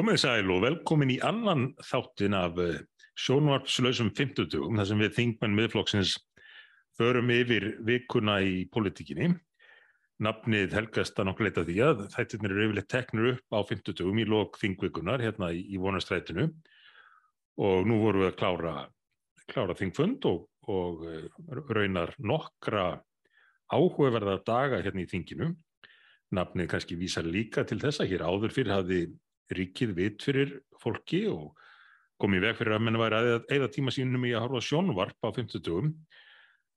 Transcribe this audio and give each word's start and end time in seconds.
Komið 0.00 0.16
sæl 0.16 0.48
og 0.48 0.62
velkomin 0.64 1.10
í 1.12 1.18
annan 1.20 1.74
þáttin 1.84 2.32
af 2.32 2.54
eh, 2.62 2.78
sjónvarpslausum 3.20 4.08
50 4.16 4.46
dugum 4.48 4.78
þar 4.80 4.88
sem 4.88 5.02
við 5.04 5.12
þingmenn 5.18 5.56
miðflokksins 5.58 6.14
förum 6.96 7.28
yfir 7.34 7.66
vikuna 7.84 8.38
í 8.40 8.62
politíkinni. 8.72 9.28
Nafnið 10.24 10.78
helgast 10.78 11.20
að 11.20 11.28
nokkuð 11.28 11.50
leita 11.50 11.66
því 11.68 11.78
að 11.84 12.02
þættirnir 12.16 12.56
eru 12.56 12.64
yfirleitt 12.70 12.90
teknur 12.94 13.30
upp 13.34 13.60
á 13.60 13.60
50 13.74 13.98
dugum 14.00 14.24
í 14.24 14.28
lok 14.32 14.56
þingvikunar 14.62 15.26
hérna 15.26 15.52
í, 15.52 15.66
í 15.68 15.84
vonastrætinu 15.84 16.48
og 17.60 17.92
nú 17.92 18.00
vorum 18.00 18.24
við 18.24 18.32
að 18.32 18.40
klára, 18.40 18.76
klára 19.52 19.80
þingfund 19.84 20.32
og, 20.32 20.44
og 20.80 21.08
eh, 21.12 21.26
raunar 21.76 22.16
nokkra 22.16 22.90
áhugaverða 23.68 24.40
daga 24.48 24.80
hérna 24.80 25.04
í 25.04 25.10
þinginu. 25.12 25.52
Nafnið 26.32 26.72
kannski 26.72 26.96
vísar 26.96 27.28
líka 27.28 27.68
til 27.68 27.84
þess 27.84 28.00
að 28.00 28.14
hér 28.14 28.30
áður 28.32 28.62
fyrir 28.62 28.80
hafði 28.80 29.08
ríkið 29.56 29.94
vit 29.96 30.24
fyrir 30.24 30.54
fólki 30.80 31.24
og 31.30 31.56
komið 32.20 32.46
veg 32.46 32.58
fyrir 32.58 32.76
að 32.76 32.84
menn 32.86 33.00
væri 33.00 33.18
að 33.18 33.50
eða 33.56 33.70
tíma 33.72 33.94
sínum 33.94 34.26
í 34.28 34.34
að 34.34 34.46
horfa 34.46 34.62
sjónvarp 34.66 35.26
á 35.26 35.28
50 35.30 35.64
dugum 35.64 35.90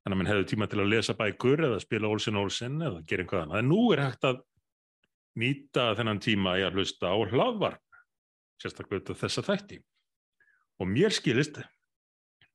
þannig 0.04 0.16
að 0.16 0.20
menn 0.22 0.32
hefði 0.32 0.50
tíma 0.52 0.70
til 0.72 0.82
að 0.84 0.92
lesa 0.94 1.18
bækur 1.20 1.66
eða 1.68 1.80
spila 1.84 2.12
Olsen 2.12 2.40
Olsen 2.40 2.82
eða 2.84 3.04
gera 3.08 3.24
einhvað 3.24 3.46
annað. 3.46 3.62
En 3.64 3.72
nú 3.72 3.82
er 3.96 4.04
hægt 4.04 4.28
að 4.28 4.42
nýta 5.40 5.90
þennan 5.98 6.22
tíma 6.24 6.58
í 6.60 6.66
að 6.66 6.80
hlusta 6.80 7.12
á 7.12 7.18
hlaðvarp 7.18 8.02
sérstaklega 8.62 9.16
þessa 9.18 9.44
þætti. 9.44 9.80
Og 10.82 10.90
mér 10.90 11.16
skilist 11.16 11.60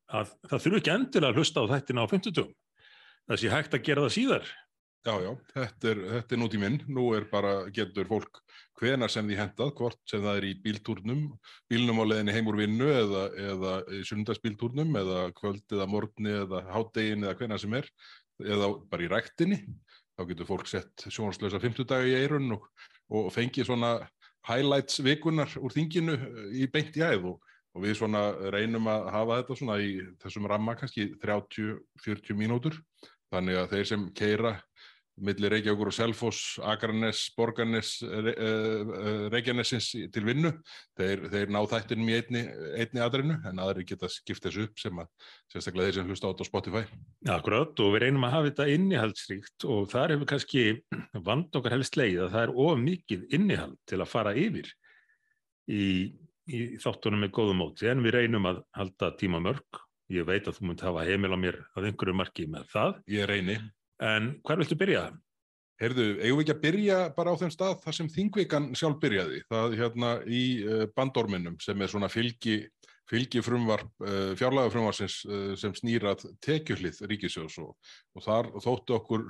að 0.08 0.32
það 0.48 0.64
þurfu 0.64 0.80
ekki 0.80 0.94
endilega 0.94 1.32
að 1.32 1.40
hlusta 1.40 1.64
á 1.64 1.70
þættina 1.74 2.04
á 2.04 2.12
50 2.12 2.36
dugum 2.36 2.56
það 3.28 3.42
sé 3.42 3.52
hægt 3.52 3.76
að 3.76 3.84
gera 3.84 4.04
það 4.06 4.14
síðar 4.16 4.52
Já, 5.08 5.14
já, 5.24 5.30
þetta 5.54 5.88
er, 5.88 6.00
þetta 6.10 6.34
er 6.34 6.40
nútíminn, 6.42 6.74
nú 6.92 7.04
er 7.16 7.24
bara, 7.30 7.52
getur 7.72 8.08
fólk 8.10 8.42
hvenar 8.76 9.08
sem 9.08 9.24
því 9.24 9.38
hendað, 9.38 9.70
hvort 9.78 9.98
sem 10.10 10.20
það 10.20 10.40
er 10.40 10.46
í 10.50 10.50
bíltúrnum, 10.60 11.22
bílnum 11.70 12.02
á 12.02 12.04
leðinni 12.10 12.34
heim 12.34 12.50
úr 12.50 12.58
vinnu 12.60 12.90
eða, 12.92 13.22
eða 13.40 13.72
sundagsbíltúrnum 14.10 14.98
eða 15.00 15.22
kvöld 15.38 15.64
eða 15.72 15.88
morgni 15.88 16.34
eða 16.42 16.60
hátdegin 16.74 17.24
eða 17.24 17.38
hvenar 17.40 17.62
sem 17.62 17.78
er, 17.80 17.88
eða 18.44 18.70
bara 18.90 19.06
í 19.06 19.10
ræktinni, 19.14 19.62
þá 20.18 20.26
getur 20.28 20.50
fólk 20.50 20.68
sett 20.68 21.08
sjónarslösa 21.08 21.62
50 21.62 21.88
daga 21.88 22.10
í 22.10 22.16
eirun 22.18 22.58
og, 22.58 22.68
og 23.08 23.32
fengið 23.32 23.70
svona 23.70 23.96
highlights 24.50 25.00
vikunar 25.06 25.56
úr 25.56 25.72
þinginu 25.72 26.20
í 26.52 26.68
beint 26.68 27.00
í 27.00 27.06
æð 27.06 27.30
og, 27.32 27.52
og 27.72 27.86
við 27.86 27.96
svona 28.02 28.28
reynum 28.52 28.92
að 28.92 29.08
hafa 29.16 29.40
þetta 29.40 29.62
svona 29.62 29.80
í 29.80 30.02
þessum 30.20 30.52
ramma 30.52 30.76
kannski 30.76 31.14
30-40 31.24 32.36
mínútur, 32.36 32.82
þannig 33.32 33.62
að 33.62 33.70
þeir 33.72 33.94
sem 33.96 34.10
keira 34.16 34.58
millir 35.24 35.52
Reykjavíkur 35.52 35.90
og 35.90 35.94
Selfoss, 35.94 36.58
Akranes, 36.64 37.24
Borgarnes, 37.36 37.94
Reykjanesins 39.32 39.90
til 40.14 40.26
vinnu. 40.26 40.52
Þeir, 40.98 41.24
þeir 41.32 41.52
ná 41.54 41.60
þættinum 41.70 42.10
í 42.10 42.16
einni, 42.18 42.42
einni 42.78 43.02
aðrinu 43.04 43.38
en 43.48 43.62
aðri 43.62 43.86
geta 43.88 44.10
skipt 44.12 44.46
þessu 44.46 44.66
upp 44.68 44.82
sem 44.82 45.02
að 45.02 45.10
sérstaklega 45.52 45.90
þeir 45.90 45.98
sem 45.98 46.12
hlusta 46.12 46.28
á 46.28 46.30
þetta 46.32 46.46
á 46.46 46.50
Spotify. 46.50 46.84
Akkurát 47.38 47.84
og 47.84 47.94
við 47.94 48.04
reynum 48.06 48.28
að 48.28 48.36
hafa 48.36 48.50
þetta 48.50 48.68
innihaldsríkt 48.76 49.68
og 49.68 49.90
þar 49.92 50.14
hefur 50.16 50.32
kannski 50.34 50.66
vand 51.28 51.58
okkar 51.58 51.78
helst 51.78 51.98
leið 51.98 52.24
að 52.26 52.36
það 52.36 52.46
er 52.46 52.54
of 52.66 52.84
mikið 52.84 53.26
innihald 53.38 53.78
til 53.88 54.00
að 54.02 54.12
fara 54.12 54.36
yfir 54.38 54.70
í, 55.68 55.84
í 56.48 56.62
þáttunum 56.82 57.26
með 57.26 57.34
góðum 57.38 57.62
móti 57.64 57.90
en 57.90 58.04
við 58.04 58.18
reynum 58.20 58.48
að 58.50 58.62
halda 58.76 59.12
tíma 59.20 59.42
mörg. 59.44 59.84
Ég 60.08 60.24
veit 60.24 60.46
að 60.48 60.56
þú 60.56 60.70
munt 60.70 60.82
hafa 60.86 61.04
heimil 61.04 61.34
á 61.36 61.38
mér 61.38 61.58
að 61.76 61.90
einhverju 61.90 62.16
marki 62.16 62.46
með 62.48 62.70
það. 62.72 62.94
Ég 63.12 63.28
reyni. 63.28 63.58
En 64.04 64.34
hver 64.46 64.60
viltu 64.60 64.78
byrja? 64.78 65.08
Heyrðu, 65.78 66.06
eigum 66.18 66.40
við 66.40 66.44
ekki 66.44 66.54
að 66.56 66.64
byrja 66.64 66.98
bara 67.14 67.34
á 67.34 67.38
þeim 67.38 67.52
stað 67.54 67.76
þar 67.84 67.96
sem 67.96 68.08
Þingvikan 68.10 68.72
sjálf 68.78 68.98
byrjaði. 69.02 69.44
Það 69.46 69.76
hérna 69.78 70.10
í 70.26 70.42
bandorminum 70.98 71.58
sem 71.62 71.78
er 71.82 71.92
svona 71.92 72.10
fylgi, 72.10 72.56
fylgi 73.10 73.42
frumvarp, 73.46 73.92
fjárlega 74.38 74.72
frumvarsins 74.74 75.20
sem 75.60 75.76
snýrað 75.78 76.26
tekjuhlið 76.44 76.98
ríkisjós 77.12 77.60
og, 77.62 77.76
og 78.18 78.26
þar 78.26 78.50
þóttu 78.58 78.98
okkur 78.98 79.28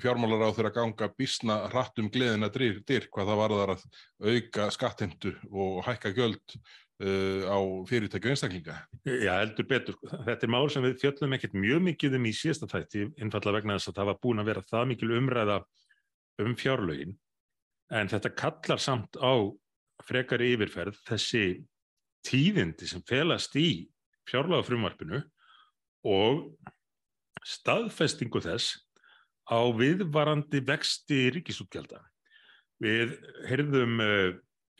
fjármálar 0.00 0.48
á 0.48 0.56
þeirra 0.56 0.72
ganga 0.72 1.08
bísna 1.18 1.58
hratt 1.68 2.00
um 2.00 2.08
gleðina 2.12 2.48
dyr, 2.52 2.80
dyr 2.88 3.08
hvað 3.12 3.28
það 3.28 3.40
var 3.42 3.54
þar 3.58 3.72
að 3.74 3.82
auka 4.32 4.68
skattheimtu 4.72 5.34
og 5.50 5.82
hækka 5.84 6.14
göld 6.16 6.56
Uh, 7.02 7.42
á 7.50 7.58
fyrirtækju 7.90 8.30
einstaklinga. 8.30 8.76
Já, 9.02 9.32
heldur 9.40 9.66
betur. 9.66 9.96
Þetta 10.06 10.46
er 10.46 10.50
mál 10.54 10.68
sem 10.70 10.84
við 10.84 11.00
fjöllum 11.00 11.32
ekkert 11.34 11.56
mjög 11.58 11.80
mikið 11.88 12.12
um 12.14 12.28
í 12.28 12.32
síðasta 12.38 12.68
þætti, 12.70 13.08
innfalla 13.18 13.54
vegna 13.56 13.74
þess 13.74 13.90
að 13.90 13.96
það 13.96 14.08
var 14.10 14.20
búin 14.22 14.42
að 14.42 14.50
vera 14.52 14.62
það 14.68 14.84
mikil 14.92 15.08
umræða 15.16 15.56
um 16.44 16.54
fjárlögin, 16.60 17.16
en 17.90 18.12
þetta 18.12 18.30
kallar 18.38 18.82
samt 18.84 19.18
á 19.18 19.34
frekari 20.06 20.52
yfirferð 20.54 21.00
þessi 21.08 21.42
tíðindi 22.28 22.92
sem 22.92 23.02
felast 23.10 23.58
í 23.58 23.90
fjárlögafrumvarpinu 24.30 25.24
og 26.06 26.46
staðfestingu 27.42 28.44
þess 28.46 28.78
á 29.50 29.58
viðvarandi 29.74 30.62
vexti 30.70 31.24
ríkisútgjaldar. 31.34 32.06
Við 32.78 33.18
heyrðum 33.50 33.98
uh, 34.06 34.32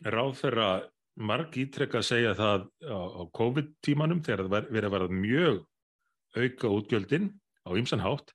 ráðferra 0.07 0.71
marg 1.15 1.57
ítrekka 1.57 1.99
að 2.01 2.07
segja 2.07 2.33
það 2.37 2.65
á, 2.89 2.99
á 3.21 3.21
COVID-tímanum 3.37 4.23
þegar 4.25 4.45
það 4.47 4.69
verið 4.73 4.87
að 4.87 4.95
verða 4.95 5.17
mjög 5.17 5.59
auka 6.33 6.71
útgjöldin 6.77 7.29
á 7.63 7.69
ymsan 7.77 8.03
hátt 8.03 8.33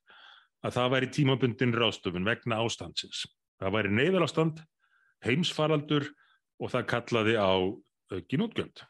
að 0.63 0.75
það 0.75 0.93
væri 0.93 1.11
tímabundin 1.15 1.75
rástöfun 1.75 2.27
vegna 2.27 2.59
ástandsins. 2.63 3.25
Það 3.59 3.75
væri 3.75 3.91
neyðarástand, 3.95 4.61
heimsfaraldur 5.23 6.07
og 6.59 6.71
það 6.71 6.87
kallaði 6.93 7.35
á 7.39 7.51
aukin 8.15 8.45
útgjöld. 8.47 8.83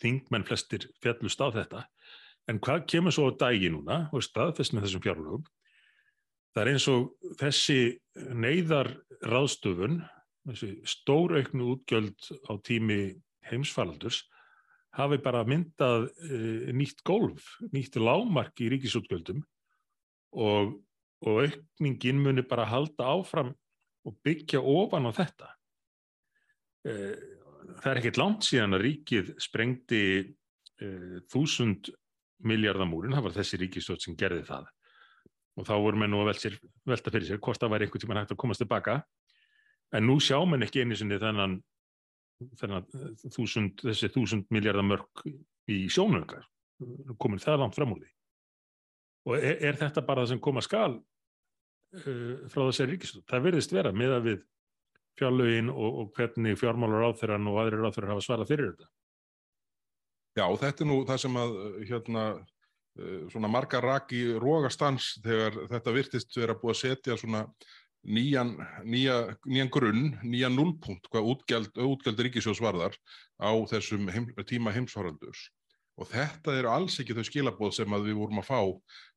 Þingmenn 0.00 0.46
flestir 0.48 0.88
fjallust 1.02 1.40
á 1.40 1.48
þetta. 1.52 1.84
En 2.48 2.60
hvað 2.64 2.86
kemur 2.88 3.12
svo 3.12 3.28
á 3.28 3.38
dagi 3.40 3.68
núna 3.72 4.06
og 4.12 4.24
staðfest 4.24 4.72
með 4.72 4.88
þessum 4.88 5.04
fjárlögum? 5.04 5.44
Það 6.56 6.62
er 6.62 6.70
eins 6.72 6.86
og 6.90 7.34
þessi 7.40 7.80
neyðar 8.32 8.94
ráðstöfun 9.28 10.00
þessi 10.46 10.72
stórauknu 10.88 11.72
útgjöld 11.74 12.28
á 12.46 12.52
tími 12.64 13.00
heimsfaraldurs 13.48 14.22
hafi 14.98 15.18
bara 15.22 15.44
myndað 15.46 16.08
e, 16.24 16.72
nýtt 16.74 17.02
gólf, 17.06 17.56
nýtt 17.72 17.98
lámark 18.00 18.58
í 18.64 18.70
ríkisútgjöldum 18.72 19.42
og, 20.38 20.74
og 21.26 21.42
aukningin 21.44 22.22
muni 22.22 22.44
bara 22.46 22.68
halda 22.68 23.10
áfram 23.12 23.52
og 24.08 24.16
byggja 24.24 24.62
ofan 24.62 25.08
á 25.08 25.12
þetta. 25.14 25.52
E, 26.88 26.94
það 27.82 27.90
er 27.92 28.00
ekkert 28.00 28.20
langt 28.22 28.48
síðan 28.48 28.78
að 28.78 28.84
ríkið 28.86 29.32
sprengdi 29.42 30.02
e, 30.18 30.88
þúsund 31.30 31.92
miljardamúrin, 32.48 33.14
það 33.16 33.28
var 33.28 33.38
þessi 33.40 33.60
ríkistótt 33.60 34.04
sem 34.06 34.18
gerði 34.18 34.44
það 34.48 34.68
og 35.58 35.66
þá 35.66 35.74
voru 35.82 35.98
menn 35.98 36.12
nú 36.14 36.20
að 36.22 36.28
velta 36.86 37.10
fyrir 37.10 37.26
sér 37.26 37.40
hvort 37.42 37.58
það 37.58 37.72
væri 37.72 37.86
einhvern 37.88 38.02
tíma 38.04 38.20
hægt 38.20 38.34
að 38.34 38.38
komast 38.38 38.62
tilbaka 38.62 39.00
En 39.96 40.04
nú 40.04 40.18
sjá 40.20 40.36
mann 40.44 40.64
ekki 40.66 40.84
einu 40.84 40.96
sinni 40.98 41.18
þennan, 41.20 41.58
þennan 42.60 42.88
þúsund, 43.34 43.80
þessi 43.84 44.10
þúsund 44.12 44.50
miljardar 44.52 44.84
mörg 44.84 45.24
í 45.68 45.80
sjónungar, 45.92 46.44
komin 47.20 47.40
það 47.42 47.62
langt 47.62 47.78
fram 47.78 47.94
úr 47.94 48.02
því. 48.02 48.10
Og 49.28 49.38
er, 49.38 49.56
er 49.70 49.80
þetta 49.80 50.04
bara 50.04 50.24
það 50.24 50.34
sem 50.34 50.42
koma 50.44 50.64
skal 50.64 50.92
uh, 50.98 52.36
frá 52.52 52.62
þessari 52.66 52.94
ríkistöld? 52.94 53.26
Það 53.28 53.48
verðist 53.48 53.74
vera 53.74 53.92
með 53.92 54.14
að 54.18 54.28
við 54.28 54.44
fjárlögin 55.18 55.72
og, 55.72 56.02
og 56.02 56.12
hvernig 56.16 56.60
fjármálar 56.60 57.08
áþurran 57.08 57.50
og 57.50 57.58
aðrir 57.62 57.88
áþurran 57.88 58.14
hafa 58.14 58.24
svarað 58.28 58.52
fyrir 58.52 58.70
þetta. 58.70 58.92
Já, 60.38 60.44
þetta 60.62 60.84
er 60.84 60.88
nú 60.88 61.00
það 61.08 61.20
sem 61.24 61.40
að 61.40 61.58
hérna 61.88 62.28
svona 63.32 63.50
marga 63.50 63.80
raki 63.82 64.22
rógastans 64.40 65.12
þegar 65.22 65.58
þetta 65.70 65.94
virtist 65.94 66.36
vera 66.36 66.56
búið 66.58 66.74
að 66.74 66.80
setja 66.80 67.16
svona 67.18 67.44
nýjan, 68.06 68.54
nýja, 68.86 69.18
nýjan 69.46 69.70
grunn, 69.72 70.16
nýjan 70.22 70.56
nullpunkt 70.56 71.10
hvað 71.12 71.30
útgjald, 71.34 71.78
útgjald 71.82 72.24
ríkisjós 72.26 72.62
varðar 72.62 72.96
á 73.40 73.50
þessum 73.70 74.08
heim, 74.12 74.30
tíma 74.46 74.74
heimsvaraldurs. 74.74 75.48
Og 75.98 76.06
þetta 76.12 76.54
eru 76.54 76.70
alls 76.70 77.00
ekki 77.02 77.16
þau 77.16 77.26
skilabóð 77.26 77.72
sem 77.74 77.94
við 78.06 78.18
vorum 78.20 78.38
að 78.38 78.46
fá 78.46 78.60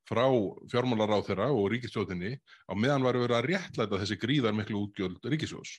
frá 0.10 0.26
fjármálaráð 0.72 1.28
þeirra 1.28 1.50
og 1.54 1.68
ríkisjóðinni 1.72 2.32
á 2.42 2.74
meðan 2.74 3.06
varu 3.06 3.22
verið 3.22 3.38
að 3.38 3.48
réttlæta 3.52 4.00
þessi 4.02 4.18
gríðar 4.20 4.56
miklu 4.58 4.88
útgjöld 4.88 5.28
ríkisjós. 5.30 5.76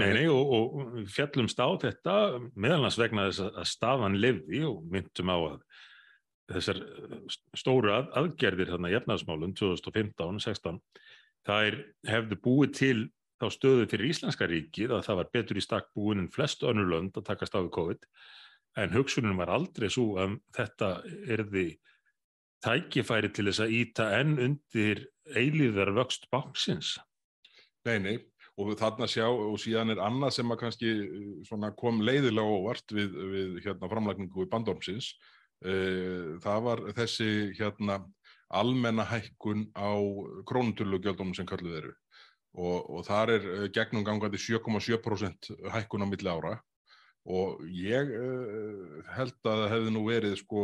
Nei, 0.00 0.08
nei, 0.16 0.24
og, 0.32 0.54
og 0.56 0.96
fjallumst 1.12 1.60
á 1.60 1.68
þetta 1.84 2.14
meðalans 2.56 2.96
vegna 2.98 3.28
þess 3.28 3.44
að 3.50 3.68
staðan 3.68 4.16
lefði 4.22 4.64
og 4.70 4.80
myndum 4.90 5.32
á 5.32 5.36
að 5.36 5.60
þessar 6.56 6.80
stóru 7.58 7.92
að, 7.92 8.10
aðgerðir 8.22 8.72
þarna 8.72 8.92
í 8.92 8.96
efnaðsmálun 9.00 9.54
2015-16 9.58 10.80
þær 11.46 11.78
hefðu 12.08 12.38
búið 12.44 12.74
til 12.80 12.98
þá 13.40 13.46
stöðu 13.52 13.88
fyrir 13.90 14.10
Íslenska 14.10 14.48
ríkið 14.50 14.94
að 14.96 15.04
það 15.06 15.18
var 15.20 15.32
betur 15.36 15.60
í 15.60 15.64
stakk 15.64 15.90
búin 15.96 16.24
en 16.24 16.30
flest 16.32 16.64
önnur 16.66 16.88
lönd 16.92 17.18
að 17.18 17.26
takast 17.30 17.56
á 17.56 17.60
við 17.60 17.72
COVID. 17.76 18.06
En 18.80 18.92
hugsunum 18.92 19.40
var 19.40 19.52
aldrei 19.52 19.88
svo 19.92 20.16
að 20.20 20.38
þetta 20.56 20.90
erði 21.36 21.66
tækifæri 22.64 23.30
til 23.32 23.46
þess 23.50 23.64
að 23.64 23.76
íta 23.76 24.08
enn 24.18 24.38
undir 24.42 25.04
eilíðar 25.36 25.92
vöxt 25.96 26.26
báksins. 26.32 26.96
Nei, 27.86 27.98
nei, 28.02 28.16
og 28.58 28.72
þarna 28.80 29.06
sjá 29.10 29.28
og 29.28 29.56
síðan 29.62 29.94
er 29.94 30.02
annað 30.02 30.38
sem 30.38 30.52
að 30.52 30.60
kannski 30.64 30.92
svona, 31.46 31.70
kom 31.78 32.00
leiðilega 32.02 32.56
óvart 32.56 32.94
við, 32.96 33.14
við 33.32 33.58
hérna, 33.64 33.90
framlækningu 33.92 34.46
í 34.46 34.50
bandormsins 34.50 35.12
það 36.44 36.60
var 36.66 36.82
þessi 36.96 37.28
hérna 37.56 38.00
almenna 38.48 39.04
hækkun 39.06 39.66
á 39.74 39.90
krónutölu 40.46 41.00
sem 41.34 41.46
kalluð 41.46 41.78
eru 41.80 41.92
og, 42.56 42.90
og 42.90 43.04
þar 43.06 43.34
er 43.34 43.68
gegnum 43.74 44.04
gangandi 44.04 44.38
7,7% 44.40 45.52
hækkun 45.74 46.04
á 46.04 46.06
milli 46.08 46.30
ára 46.30 46.56
og 47.26 47.62
ég 47.66 48.12
uh, 48.14 49.02
held 49.16 49.34
að 49.42 49.62
það 49.62 49.70
hefði 49.74 49.94
nú 49.94 50.02
verið 50.06 50.36
sko 50.40 50.62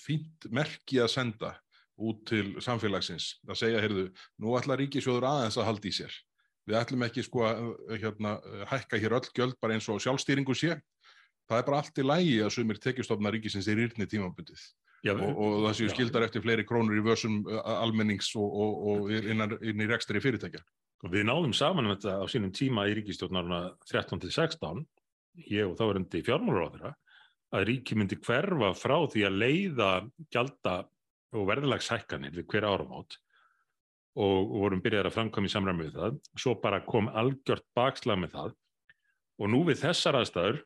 fínt 0.00 0.48
merki 0.50 1.02
að 1.04 1.12
senda 1.12 1.52
út 1.98 2.22
til 2.30 2.56
samfélagsins 2.62 3.34
að 3.48 3.60
segja, 3.60 3.82
heyrðu, 3.82 4.08
nú 4.40 4.54
ætla 4.56 4.78
ríkisjóður 4.78 5.26
aðeins 5.28 5.58
að 5.58 5.68
halda 5.68 5.88
í 5.90 5.94
sér. 5.96 6.14
Við 6.68 6.76
ætlum 6.78 7.04
ekki 7.08 7.24
sko 7.26 7.44
að 7.48 7.62
hérna, 7.98 8.36
hækka 8.70 9.00
hér 9.02 9.16
öll 9.18 9.30
gjöld 9.34 9.56
bara 9.60 9.74
eins 9.74 9.88
og 9.90 10.00
sjálfstýringu 10.04 10.54
sé. 10.56 10.76
Það 11.48 11.58
er 11.58 11.66
bara 11.66 11.80
allt 11.82 11.98
í 11.98 12.04
lægi 12.04 12.36
að 12.44 12.54
sumir 12.54 12.80
tekjustofna 12.84 13.32
ríkisins 13.34 13.68
er 13.72 13.80
írni 13.82 14.06
tímabundið 14.06 14.62
Já, 15.06 15.12
og, 15.14 15.30
og 15.38 15.56
það 15.68 15.76
séu 15.78 15.92
skildar 15.92 16.26
eftir 16.26 16.42
fleiri 16.42 16.64
krónur 16.66 16.98
í 16.98 17.02
vörsum 17.06 17.40
almennings 17.62 18.32
og, 18.38 18.48
og, 18.48 18.78
og 18.90 19.12
innan, 19.14 19.54
inn 19.62 19.84
í 19.84 19.86
rekstri 19.90 20.22
fyrirtækja. 20.22 20.64
Við 21.06 21.28
náðum 21.28 21.54
saman 21.54 21.86
um 21.86 21.94
þetta 21.94 22.16
á 22.18 22.26
sínum 22.26 22.50
tíma 22.54 22.88
í 22.90 22.96
ríkistjórnarna 22.98 23.60
13-16 23.86 24.82
ég 25.46 25.68
og 25.68 25.76
þá 25.78 25.84
er 25.86 26.00
hundi 26.00 26.22
þeirra, 26.26 26.92
að 27.54 27.66
ríki 27.68 27.96
myndi 27.96 28.18
hverfa 28.20 28.72
frá 28.76 28.96
því 29.08 29.24
að 29.28 29.38
leiða 29.42 29.90
gjalda 30.34 30.76
og 31.36 31.48
verðalagshækkanir 31.48 32.34
við 32.36 32.48
hver 32.50 32.66
áramót 32.68 33.18
og, 34.18 34.38
og 34.42 34.56
vorum 34.64 34.82
byrjaðið 34.84 35.10
að 35.10 35.16
framkvæmja 35.16 35.50
í 35.50 35.54
samræmi 35.54 35.86
við 35.86 36.00
það, 36.00 36.18
svo 36.40 36.56
bara 36.62 36.82
kom 36.84 37.10
algjört 37.12 37.66
bakslag 37.76 38.20
með 38.20 38.34
það 38.34 38.56
og 39.38 39.52
nú 39.52 39.62
við 39.68 39.82
þessar 39.84 40.18
aðstæður, 40.18 40.62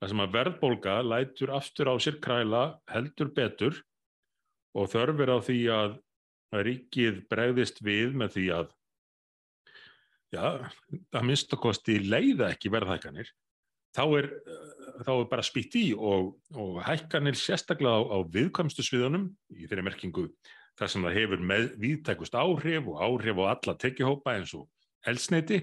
það 0.00 0.12
sem 0.12 0.22
að 0.24 0.34
verðbólga 0.36 0.96
lætur 1.04 1.52
aftur 1.56 1.90
á 1.92 1.94
sér 2.02 2.18
kræla 2.22 2.64
heldur 2.92 3.32
betur 3.36 3.78
og 4.76 4.90
þörfir 4.92 5.32
á 5.32 5.38
því 5.40 5.60
að 5.72 5.96
ríkið 6.66 7.22
bregðist 7.30 7.80
við 7.84 8.16
með 8.16 8.36
því 8.36 8.46
að 8.58 8.68
já, 10.36 10.44
að 11.16 11.26
minnstakosti 11.26 11.98
leiða 12.04 12.52
ekki 12.52 12.72
verðhækkanir 12.72 13.32
þá 13.96 14.04
er, 14.18 14.28
þá 15.06 15.12
er 15.14 15.28
bara 15.30 15.46
spýtt 15.46 15.78
í 15.80 15.86
og, 15.96 16.34
og 16.54 16.80
hækkanir 16.84 17.38
sérstaklega 17.38 17.96
á, 17.96 18.02
á 18.12 18.18
viðkvæmstu 18.36 18.84
sviðunum 18.84 19.30
í 19.56 19.64
þeirri 19.64 19.86
merkingu 19.86 20.28
þar 20.76 20.92
sem 20.92 21.06
það 21.06 21.18
hefur 21.20 21.44
með 21.52 21.68
viðtækust 21.80 22.36
áhrif 22.36 22.90
og 22.92 23.00
áhrif 23.00 23.40
á 23.40 23.44
alla 23.54 23.76
tekihópa 23.80 24.36
eins 24.36 24.52
og 24.58 24.68
elsneiti, 25.06 25.62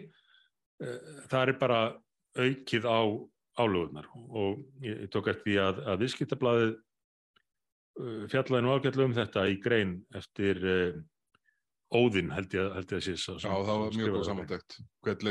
eh, 0.82 1.12
það 1.30 1.52
er 1.52 1.60
bara 1.62 1.82
aukið 2.34 2.88
á 2.90 3.02
álögunar 3.60 4.10
og 4.14 4.64
ég, 4.82 5.06
tók 5.14 5.30
eftir 5.32 5.52
því 5.52 5.58
að, 5.62 5.82
að 5.94 6.04
viðskiptablaðið 6.04 6.70
eh, 6.74 8.22
fjallaði 8.34 8.66
nú 8.66 8.76
ágætlu 8.76 9.08
um 9.08 9.18
þetta 9.18 9.48
í 9.52 9.58
grein 9.64 9.98
eftir 10.18 10.62
uh, 10.64 11.02
Óðinn 11.94 12.32
held 12.34 12.54
ég, 12.58 12.72
að 12.74 12.94
sé 13.06 13.14
Já, 13.14 13.52
það 13.54 13.80
var 13.84 13.92
mjög 13.94 14.16
góð 14.16 14.24
samantækt 14.26 14.78
hvert 15.06 15.26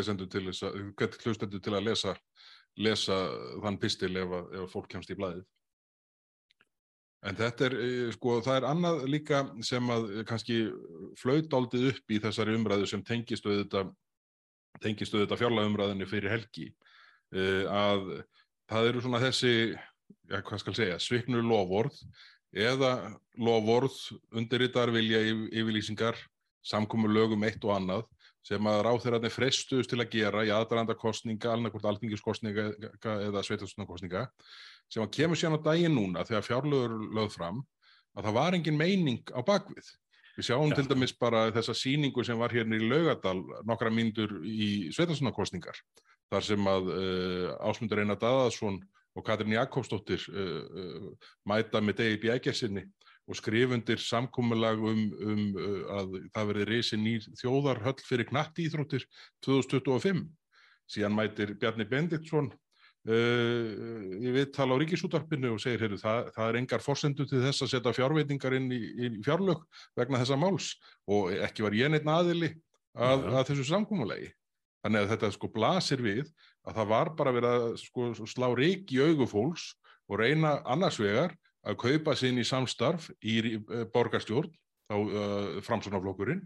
hlustendur 1.25 1.63
til 1.65 1.73
að 1.75 1.89
lesa 1.89 2.13
lesa 2.81 3.17
þann 3.65 3.81
pistil 3.83 4.13
ef, 4.17 4.37
að, 4.37 4.53
ef 4.61 4.77
fólk 4.77 4.87
kemst 4.93 5.11
í 5.11 5.17
blæðið. 5.19 5.43
En 7.27 7.39
þetta 7.39 7.67
er, 7.67 7.75
eh, 7.83 8.13
sko, 8.15 8.37
það 8.43 8.57
er 8.61 8.67
annað 8.67 9.03
líka 9.11 9.43
sem 9.63 9.91
að 9.95 10.07
kannski 10.27 10.61
flaut 11.19 11.59
áldið 11.59 11.91
upp 11.93 12.15
í 12.15 12.23
þessari 12.23 12.57
umræðu 12.59 12.89
sem 12.91 13.03
tengistu 13.07 13.53
þetta, 13.59 13.85
tengistu 14.83 15.21
þetta 15.21 15.39
fjárlagumræðinni 15.39 16.09
fyrir 16.11 16.33
helgi, 16.35 16.71
uh, 16.71 16.92
að 17.33 18.07
það 18.71 18.89
eru 18.89 19.03
svona 19.05 19.21
þessi, 19.23 19.55
ja, 20.31 20.41
hvað 20.41 20.63
skal 20.63 20.77
segja, 20.77 20.99
sviknur 21.01 21.45
lofórð 21.47 21.97
eða 22.53 22.93
lofórð 23.41 23.97
undirritar 24.37 24.93
vilja 24.93 25.23
yfirlýsingar, 25.49 26.19
samkomur 26.63 27.11
lögum 27.11 27.43
eitt 27.49 27.65
og 27.65 27.75
annað 27.77 28.05
sem 28.47 28.67
að 28.67 28.81
ráþeirarnir 28.87 29.33
freistuðust 29.33 29.91
til 29.93 30.01
að 30.03 30.13
gera 30.17 30.43
í 30.47 30.51
aðdraðanda 30.51 30.97
kostninga, 30.99 31.53
alveg 31.53 31.79
alþingiskostninga 31.79 32.69
eða 33.29 33.43
sveitastunarkostninga 33.47 34.27
sem 34.91 35.03
að 35.05 35.13
kemur 35.17 35.39
síðan 35.39 35.61
á 35.63 35.67
daginn 35.71 35.95
núna 35.95 36.25
þegar 36.27 36.47
fjárlögur 36.49 36.97
lögð 37.15 37.37
fram 37.39 37.61
að 38.19 38.29
það 38.29 38.37
var 38.37 38.57
engin 38.59 38.79
meining 38.79 39.31
á 39.33 39.41
bakvið. 39.47 39.87
Við 40.37 40.49
sjáum 40.49 40.73
ja. 40.73 40.79
til 40.79 40.89
dæmis 40.91 41.15
bara 41.17 41.47
þessa 41.55 41.75
síningu 41.77 42.25
sem 42.25 42.39
var 42.41 42.53
hérna 42.53 42.79
í 42.79 42.89
Laugadal 42.89 43.39
nokkra 43.69 43.93
myndur 43.95 44.39
í 44.49 44.91
sveitastunarkostningar 44.97 45.79
þar 46.33 46.49
sem 46.49 46.73
að 46.73 46.91
uh, 46.95 47.53
Ásmundur 47.69 48.03
Einar 48.03 48.21
Dadaðsson 48.21 48.81
og 49.13 49.27
Katrin 49.27 49.53
Jakobsdóttir 49.53 50.25
uh, 50.33 50.59
uh, 50.65 51.31
mæta 51.49 51.83
með 51.85 52.01
degi 52.01 52.21
bjækjarsinni 52.25 52.87
og 53.31 53.39
skrifundir 53.39 54.01
samkómulag 54.03 54.81
um, 54.83 55.03
um 55.23 55.43
að 55.95 56.17
það 56.35 56.49
verði 56.49 56.65
reysin 56.67 57.05
í 57.07 57.13
þjóðarhöll 57.39 58.01
fyrir 58.03 58.27
knatti 58.27 58.67
íþróttir 58.67 59.05
2025. 59.47 60.25
Síðan 60.91 61.15
mætir 61.15 61.55
Bjarni 61.61 61.87
Benditsson 61.89 62.51
uh, 62.51 63.71
í 64.19 64.35
viðtal 64.35 64.73
á 64.75 64.77
ríkisútarpinu 64.83 65.55
og 65.55 65.63
segir, 65.63 65.85
heyrðu, 65.85 66.01
það, 66.03 66.33
það 66.35 66.49
er 66.49 66.61
engar 66.65 66.85
forsendu 66.85 67.29
til 67.29 67.45
þess 67.45 67.65
að 67.65 67.73
setja 67.77 67.97
fjárveitingar 68.01 68.59
inn 68.59 68.69
í, 68.75 68.81
í 68.81 69.15
fjárlög 69.23 69.63
vegna 69.99 70.21
þessa 70.25 70.41
máls 70.41 70.75
og 71.07 71.31
ekki 71.47 71.69
var 71.69 71.79
ég 71.79 71.93
neitt 71.93 72.09
aðili 72.09 72.55
að, 72.93 73.29
að 73.33 73.53
þessu 73.53 73.71
samkómulagi. 73.71 74.33
Þannig 74.83 75.05
að 75.05 75.13
þetta 75.13 75.31
sko 75.37 75.51
blasir 75.55 76.03
við 76.03 76.27
að 76.67 76.79
það 76.79 76.91
var 76.93 77.13
bara 77.19 77.35
verið 77.37 77.57
að 77.57 77.67
sko, 77.83 78.09
slá 78.27 78.49
reik 78.59 78.91
í 78.95 79.01
augufólks 79.03 79.69
og 80.11 80.19
reyna 80.21 80.57
annars 80.69 80.99
vegar 81.01 81.37
að 81.63 81.79
kaupa 81.85 82.17
sinn 82.19 82.41
í 82.43 82.47
samstarf 82.47 83.09
í 83.23 83.37
eh, 83.55 83.85
borgarstjórn, 83.95 84.51
þá 84.91 84.97
uh, 84.99 85.61
framsunaflokkurinn, 85.65 86.43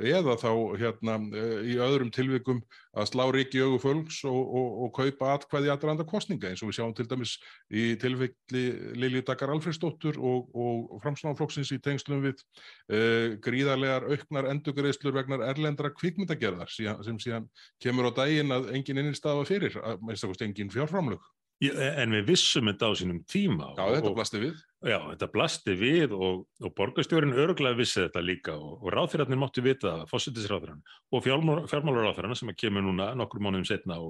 eða 0.00 0.36
þá 0.40 0.50
hérna 0.80 1.16
uh, 1.20 1.58
í 1.68 1.76
öðrum 1.82 2.12
tilvikum 2.14 2.62
að 2.96 3.08
slá 3.10 3.24
ríki 3.32 3.60
augu 3.60 3.78
fölgs 3.82 4.22
og, 4.28 4.38
og, 4.40 4.78
og 4.86 4.92
kaupa 4.96 5.34
atkvæði 5.36 5.72
aðranda 5.72 6.06
kostninga 6.08 6.50
eins 6.50 6.62
og 6.64 6.70
við 6.70 6.78
sjáum 6.78 6.94
til 6.96 7.06
dæmis 7.10 7.34
í 7.68 7.84
tilvikli 8.00 8.64
Lili 8.96 9.22
Dakar 9.26 9.52
Alfredsdóttur 9.52 10.18
og, 10.20 10.48
og 10.56 11.02
framsunaflokksins 11.04 11.74
í 11.76 11.80
tengslum 11.84 12.24
við 12.24 12.40
uh, 12.40 13.36
gríðarlegar 13.44 14.08
auknar 14.08 14.48
endugreðslur 14.54 15.16
vegnar 15.20 15.44
erlendra 15.50 15.92
kvikmyndagerðar 15.92 16.72
sem 16.72 17.20
síðan 17.20 17.48
kemur 17.82 18.08
á 18.08 18.16
daginn 18.22 18.52
að 18.54 18.72
engin 18.76 19.04
innistaf 19.04 19.44
að 19.44 19.48
fyrir, 19.54 19.78
að 19.82 20.02
að 20.12 20.44
engin 20.48 20.72
fjárframlög. 20.72 21.22
En 21.62 22.10
við 22.16 22.32
vissum 22.32 22.66
þetta 22.66 22.88
á 22.90 22.92
sínum 22.98 23.20
tíma. 23.30 23.70
Já, 23.78 23.84
þetta 23.94 24.14
blasti 24.16 24.40
við. 24.42 24.56
Já, 24.82 24.96
þetta 24.98 25.28
blasti 25.30 25.74
við 25.78 26.12
og, 26.16 26.40
og 26.58 26.72
borgarstjórin 26.74 27.36
örglega 27.38 27.78
vissi 27.78 28.00
þetta 28.00 28.22
líka 28.24 28.56
og, 28.56 28.80
og 28.82 28.90
ráþýrarnir 28.90 29.38
móttu 29.38 29.62
vita 29.62 29.92
það, 29.92 30.08
fósittisráþýran 30.10 30.80
og 31.14 31.22
fjármálaráþýrana 31.70 32.38
sem 32.38 32.50
kemur 32.58 32.82
núna 32.88 33.12
nokkur 33.18 33.44
mánuðum 33.44 33.68
setna 33.68 34.00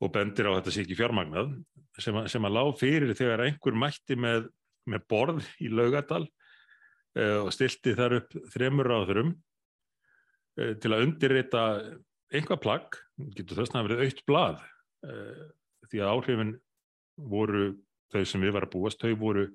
og 0.00 0.12
bendir 0.12 0.48
á 0.48 0.56
þetta 0.56 0.72
sér 0.72 0.86
ekki 0.86 0.96
fjármagnað 0.96 1.52
sem, 2.00 2.16
sem 2.32 2.48
að 2.48 2.56
lág 2.56 2.72
fyrir 2.80 3.12
þegar 3.16 3.44
einhver 3.44 3.76
mætti 3.76 4.16
með, 4.20 4.48
með 4.88 5.06
borð 5.12 5.52
í 5.60 5.68
laugadal 5.72 6.24
uh, 6.24 7.40
og 7.44 7.52
stilti 7.52 7.96
þar 7.96 8.18
upp 8.22 8.36
þremur 8.54 8.92
uh, 8.92 9.32
eh, 10.60 10.74
til 10.80 10.92
að 10.92 11.06
undirreita 11.06 11.64
einhvað 12.32 12.62
plagg, 12.64 13.00
getur 13.36 13.60
þess 13.60 13.76
að 13.76 13.90
verið 13.90 14.06
aukt 14.06 14.24
blað 14.28 14.62
uh, 15.08 15.44
því 15.90 16.02
að 16.02 16.12
áhrifin 16.12 16.56
voru 17.16 17.74
þau 18.12 18.22
sem 18.28 18.44
við 18.44 18.54
varum 18.56 18.70
að 18.70 18.74
búast, 18.76 19.02
þau 19.02 19.16
voru 19.20 19.46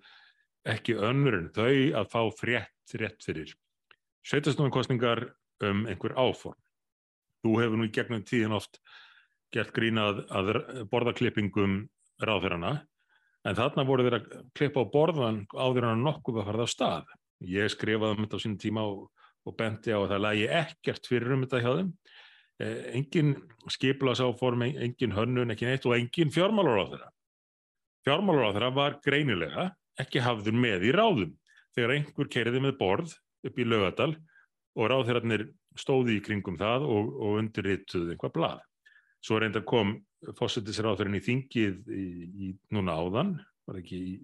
ekki 0.68 0.98
önnur 0.98 1.38
en 1.38 1.50
þau 1.56 1.72
að 2.02 2.10
fá 2.12 2.22
frétt 2.38 2.96
rétt 3.00 3.24
fyrir 3.26 3.54
sveitastóðankostningar 4.28 5.24
um 5.66 5.86
einhver 5.90 6.14
áform. 6.18 6.58
Þú 7.42 7.56
hefur 7.62 7.80
nú 7.80 7.88
í 7.88 7.94
gegnum 7.96 8.26
tíðin 8.28 8.54
oft 8.58 8.82
gert 9.54 9.72
grínað 9.74 10.26
að 10.30 10.52
borðaklippingum 10.92 11.86
ráðverðana 12.22 12.74
en 13.48 13.58
þarna 13.58 13.88
voru 13.88 14.06
þeir 14.06 14.20
að 14.20 14.28
klippa 14.58 14.84
á 14.86 14.92
borðan 14.94 15.40
áður 15.56 15.90
en 15.90 16.04
nokkuð 16.06 16.42
að 16.42 16.52
farða 16.52 16.68
á 16.68 16.74
stað. 16.76 17.16
Ég 17.42 17.72
skrifaði 17.74 18.18
um 18.18 18.26
þetta 18.28 18.38
á 18.38 18.44
sínum 18.44 18.60
tíma 18.62 18.84
og, 18.86 19.08
og 19.48 19.58
benti 19.58 19.96
á 19.96 19.98
að 19.98 20.12
það 20.14 20.24
lægi 20.28 20.52
ekkert 20.62 21.10
fyrir 21.10 21.34
um 21.34 21.48
þetta 21.48 21.64
hjá 21.64 21.72
þeim 21.80 21.96
Eh, 22.62 22.92
engin 22.94 23.36
skiplasáform, 23.72 24.62
engin 24.62 25.16
hönnun, 25.16 25.54
ekki 25.54 25.66
neitt 25.66 25.86
og 25.88 25.96
engin 25.96 26.34
fjármálur 26.34 26.78
á 26.78 26.86
þeirra. 26.92 27.08
Fjármálur 28.06 28.50
á 28.50 28.54
þeirra 28.56 28.72
var 28.74 28.98
greinilega 29.06 29.68
ekki 30.02 30.24
hafður 30.24 30.58
með 30.58 30.88
í 30.90 30.94
ráðum 30.96 31.34
þegar 31.76 31.96
einhver 31.96 32.30
keiriði 32.32 32.62
með 32.64 32.78
borð 32.80 33.16
upp 33.48 33.60
í 33.60 33.68
lögadal 33.68 34.14
og 34.78 34.90
ráðherrarnir 34.92 35.48
stóði 35.80 36.18
í 36.18 36.24
kringum 36.24 36.58
það 36.60 36.88
og, 36.88 37.12
og 37.22 37.40
undirrituði 37.42 38.16
einhvað 38.16 38.36
blað. 38.38 38.64
Svo 39.22 39.38
reynda 39.40 39.62
kom 39.68 39.96
fósittisráðurinn 40.38 41.20
í 41.20 41.24
þingið 41.26 41.92
í, 41.94 42.06
í 42.46 42.50
núna 42.74 42.98
áðan, 42.98 43.36
var 43.70 43.80
ekki 43.82 44.00
í, 44.02 44.16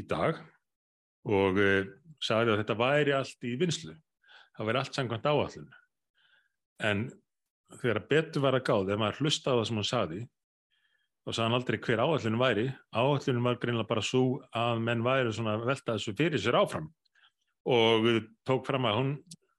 í 0.00 0.04
dag 0.08 0.40
og 1.28 1.60
e, 1.60 1.70
sagði 2.24 2.54
að 2.54 2.62
þetta 2.62 2.78
væri 2.80 3.14
allt 3.16 3.46
í 3.48 3.54
vinslu. 3.60 3.94
Það 4.56 4.70
væri 4.70 4.80
allt 4.80 4.98
sangkvæmt 4.98 5.28
áallinu 5.28 5.80
en 6.84 7.04
þegar 7.80 8.02
betur 8.10 8.44
var 8.44 8.56
að 8.58 8.66
gáð, 8.66 8.92
ef 8.92 9.00
maður 9.00 9.20
hlusta 9.22 9.54
á 9.54 9.56
það 9.56 9.66
sem 9.68 9.78
hann 9.78 9.88
saði, 9.88 10.20
þá 11.24 11.30
sagði 11.30 11.44
hann 11.46 11.56
aldrei 11.58 11.78
hver 11.86 12.02
áallinu 12.04 12.40
væri. 12.40 12.66
Áallinu 12.94 13.44
var 13.46 13.60
greinlega 13.62 13.88
bara 13.88 14.04
svo 14.04 14.24
að 14.56 14.82
menn 14.84 15.04
væri 15.06 15.32
svona 15.32 15.56
að 15.56 15.64
velta 15.70 15.96
þessu 15.96 16.14
fyrir 16.18 16.42
sér 16.42 16.58
áfram. 16.60 16.90
Og 17.64 18.10
tók 18.44 18.66
fram 18.68 18.84
að 18.90 18.98
hún, 18.98 19.14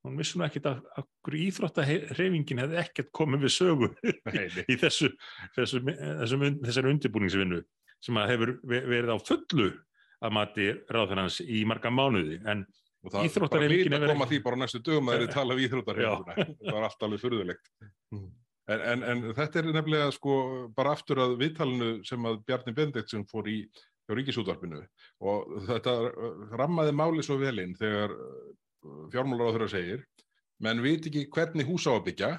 hún 0.05 0.19
vissi 0.19 0.37
nú 0.37 0.45
ekkit 0.45 0.69
að 0.69 0.83
okkur 1.01 1.39
íþróttahreyfingin 1.41 2.61
hefði 2.61 2.79
ekkert 2.83 3.11
komið 3.17 3.47
við 3.47 3.55
sögu 3.55 3.91
í 4.71 4.77
þessu, 4.77 5.09
þessu, 5.57 5.81
þessu, 5.89 6.39
þessari 6.61 6.93
undirbúningsvinnu 6.93 7.63
sem 8.05 8.21
að 8.21 8.31
hefur 8.35 8.55
verið 8.69 9.15
á 9.15 9.17
fullu 9.17 9.71
að 10.25 10.35
mati 10.37 10.71
ráðfennans 10.93 11.41
í 11.41 11.65
marga 11.67 11.89
mánuði. 11.89 12.37
En 12.45 12.67
og 13.05 13.13
það 13.13 13.27
er 13.27 13.43
bara 13.43 13.99
að 13.99 14.07
koma 14.09 14.27
því 14.29 14.39
bara 14.45 14.59
næstu 14.61 14.81
dögum 14.85 15.11
að 15.11 15.23
þeir 15.23 15.33
tala 15.35 15.55
við 15.57 15.67
íþróttarhefinguna 15.67 16.35
það 16.37 16.71
var 16.71 16.87
allt 16.87 17.05
alveg 17.07 17.21
fyrðulegt 17.21 17.71
mm. 18.13 18.25
En, 18.71 18.81
en, 18.81 19.03
en 19.03 19.23
þetta 19.37 19.61
er 19.61 19.69
nefnilega 19.73 20.11
sko 20.15 20.37
bara 20.75 20.95
aftur 20.95 21.21
að 21.23 21.37
viðtalinu 21.41 21.91
sem 22.07 22.25
að 22.25 22.41
Bjarni 22.47 22.73
Bendiktsson 22.77 23.27
fór 23.29 23.49
í 23.51 23.59
Ríkisútvarpinu 24.09 24.83
og 25.25 25.53
þetta 25.65 25.93
rammaði 26.59 26.93
máli 26.93 27.25
svo 27.25 27.39
velinn 27.41 27.73
þegar 27.77 28.13
fjármálar 29.13 29.49
á 29.49 29.53
þeirra 29.55 29.69
segir 29.71 30.03
menn 30.61 30.83
veit 30.83 31.07
ekki 31.09 31.25
hvernig 31.33 31.67
hús 31.67 31.87
á 31.89 31.97
að 31.97 32.03
byggja 32.09 32.33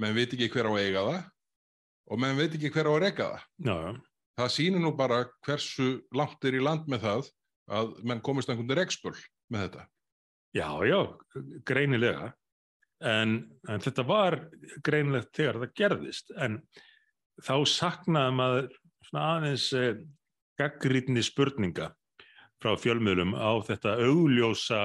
menn 0.00 0.16
veit 0.16 0.32
ekki 0.32 0.48
hver 0.54 0.70
á 0.70 0.72
að 0.72 0.84
eiga 0.86 1.02
það 1.08 1.18
og 2.08 2.22
menn 2.24 2.38
veit 2.40 2.56
ekki 2.56 2.72
hver 2.72 2.88
á 2.88 2.92
að 2.94 3.02
reyka 3.04 3.28
það 3.28 3.68
Já. 3.68 3.78
það 4.40 4.54
sýnir 4.56 4.84
nú 4.84 4.94
bara 4.96 5.20
hversu 5.44 5.90
langt 6.16 6.48
er 6.48 6.56
í 6.56 6.64
land 6.64 6.88
með 6.88 7.04
það 7.04 7.28
að 7.68 7.94
menn 8.08 8.24
komist 8.24 8.50
einhvern 8.50 8.76
rekspöl 8.78 9.16
með 9.52 9.66
þetta. 9.66 9.86
Já, 10.56 10.68
já, 10.88 11.00
greinilega. 11.68 12.32
En, 12.98 13.38
en 13.70 13.82
þetta 13.82 14.02
var 14.06 14.36
greinilegt 14.82 15.30
þegar 15.36 15.60
það 15.62 15.74
gerðist. 15.78 16.32
En 16.34 16.58
þá 17.44 17.54
saknaði 17.70 18.34
maður 18.34 18.70
aðeins 19.18 19.68
eh, 19.78 20.00
gaggrítni 20.58 21.22
spurninga 21.22 21.92
frá 22.58 22.74
fjölmiðlum 22.80 23.36
á 23.38 23.54
þetta 23.66 23.94
augljósa 24.02 24.82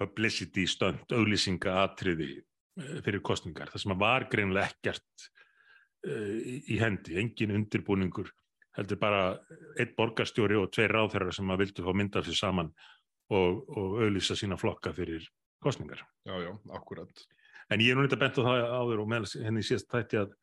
publicity 0.00 0.66
stönd, 0.68 1.08
auglýsinga 1.12 1.80
atriði 1.84 2.34
eh, 2.36 3.00
fyrir 3.04 3.24
kostningar. 3.24 3.72
Það 3.72 3.84
sem 3.86 3.96
var 4.00 4.28
greinilega 4.32 4.68
ekkert 4.70 5.26
uh, 6.06 6.36
í 6.44 6.78
hendi, 6.80 7.16
engin 7.20 7.56
undirbúningur 7.56 8.30
heldur 8.76 9.00
bara 9.00 9.24
einn 9.80 9.96
borgarstjóri 9.96 10.56
og 10.60 10.70
tveir 10.74 10.92
ráðherrar 10.94 11.34
sem 11.34 11.48
að 11.50 11.64
vildu 11.64 11.84
fá 11.84 11.92
mynda 11.96 12.22
fyrir 12.22 12.38
saman 12.38 12.70
og, 13.34 13.64
og 13.66 14.00
auðlýsa 14.04 14.36
sína 14.38 14.58
flokka 14.60 14.92
fyrir 14.94 15.26
kostningar. 15.62 16.02
Já, 16.26 16.34
já, 16.42 16.50
akkurat. 16.76 17.24
En 17.70 17.82
ég 17.82 17.92
er 17.92 17.98
nú 17.98 18.04
eitthvað 18.04 18.24
bent 18.24 18.40
á 18.40 18.46
það 18.48 18.64
áður 18.80 19.02
og 19.04 19.10
meðal 19.12 19.46
henni 19.46 19.64
síðast 19.66 19.90
þætti 19.92 20.20
að, 20.24 20.34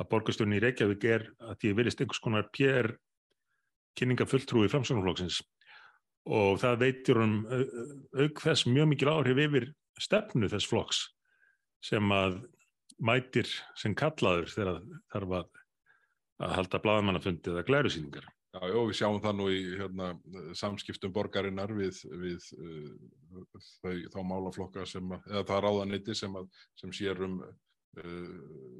að 0.00 0.10
borgarstjórn 0.14 0.56
í 0.56 0.60
Reykjavík 0.64 1.06
er 1.10 1.26
að 1.44 1.66
ég 1.68 1.76
verist 1.78 2.00
einhvers 2.00 2.22
konar 2.24 2.48
pér 2.54 2.94
kynninga 3.98 4.26
fulltrúi 4.30 4.70
framsvonarflokksins 4.70 5.40
og 6.30 6.60
það 6.62 6.82
veitir 6.84 7.20
um 7.20 7.36
auk 7.48 8.42
þess 8.44 8.68
mjög 8.68 8.90
mikil 8.92 9.12
áhrif 9.12 9.40
yfir 9.44 9.70
stefnu 10.00 10.48
þess 10.52 10.68
flokks 10.68 11.04
sem 11.84 12.12
að 12.12 12.40
mætir 13.00 13.48
sem 13.78 13.94
kallaður 13.96 14.50
þegar 14.52 14.82
þarf 15.12 15.36
að, 15.40 15.48
að 16.44 16.54
halda 16.58 16.80
bladamannafundi 16.84 17.52
eða 17.52 17.64
glærusýningar. 17.68 18.26
Já, 18.50 18.62
já, 18.66 18.78
við 18.82 18.96
sjáum 18.98 19.20
það 19.22 19.36
nú 19.38 19.48
í 19.54 19.58
hérna, 19.78 20.06
samskiptum 20.58 21.12
borgarinnar 21.14 21.70
við, 21.70 22.00
við 22.18 22.46
uh, 22.58 23.44
þau, 23.78 23.92
þá 24.10 24.20
málaflokka 24.26 24.86
sem, 24.90 25.12
eða 25.30 25.44
það 25.46 25.60
ráðaniti 25.66 26.16
sem, 26.18 26.34
sem 26.80 26.94
sér 26.98 27.22
um 27.28 27.36
uh, 27.44 28.32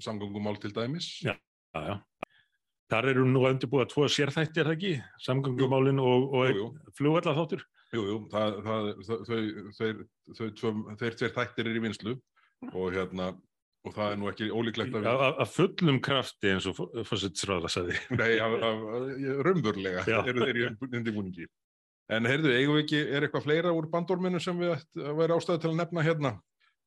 samgöngumál 0.03 0.59
til 0.59 0.73
dæmis. 0.75 1.12
Já, 1.23 1.37
já, 1.77 1.83
já. 1.87 1.95
Þar 2.91 3.12
eru 3.12 3.29
nú 3.29 3.45
undirbúið 3.47 3.85
að 3.85 3.93
tvo 3.93 4.09
sérþætti, 4.11 4.59
er 4.59 4.73
það 4.73 4.75
ekki? 4.75 4.95
Samgöngumálinn 5.23 6.03
og, 6.03 6.35
og 6.35 6.97
flugvallatháttur? 6.99 7.62
Jú, 7.95 8.03
jú, 8.09 8.17
það, 8.33 8.59
það, 8.67 8.91
þau, 9.07 9.39
þeir, 9.79 10.03
þau, 10.35 10.75
þeir 10.99 11.21
tveir 11.21 11.37
þættir 11.39 11.71
er 11.71 11.79
í 11.79 11.85
vinslu 11.87 12.17
og 12.73 12.91
hérna 12.95 13.31
og 13.87 13.95
það 13.97 14.13
er 14.13 14.19
nú 14.21 14.29
ekki 14.31 14.51
ólíklegt 14.53 14.97
að 14.97 15.07
við... 15.07 15.25
Að 15.31 15.53
fullum 15.55 16.01
krafti 16.05 16.53
eins 16.53 16.69
og 16.69 16.81
fórsetsráða 17.09 17.71
sagði. 17.73 17.97
Nei, 18.19 18.37
raunvörlega 19.47 20.05
eru 20.21 20.45
þeir 20.45 20.61
í 20.61 20.67
undirbúningi. 20.91 21.49
En 22.11 22.27
heyrðu, 22.27 22.53
eigum 22.57 22.77
við 22.77 22.85
ekki, 22.85 23.01
er 23.07 23.25
eitthvað 23.25 23.47
fleira 23.47 23.73
úr 23.75 23.87
bandorminu 23.91 24.41
sem 24.43 24.59
við 24.59 24.83
væri 25.17 25.37
ástæði 25.37 25.63
til 25.63 25.71
að 25.71 25.79
nefna 25.79 26.05
hérna? 26.05 26.35